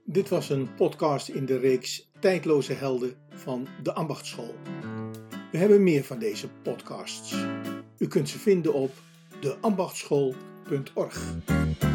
Dit 0.04 0.30
was 0.30 0.50
een 0.50 0.76
podcast 0.76 1.28
in 1.28 1.46
de 1.46 1.58
reeks 1.58 2.10
Tijdloze 2.20 2.74
Helden 2.74 3.18
van 3.30 3.68
de 3.84 3.94
Ambachtschool. 3.94 4.56
We 5.52 5.58
hebben 5.58 5.84
meer 5.84 6.04
van 6.04 6.20
deze 6.20 6.50
podcasts. 6.50 7.46
U 7.98 8.08
kunt 8.08 8.30
ze 8.30 8.40
vinden 8.40 8.74
op 8.74 8.92
deambachtschool.org. 9.40 11.95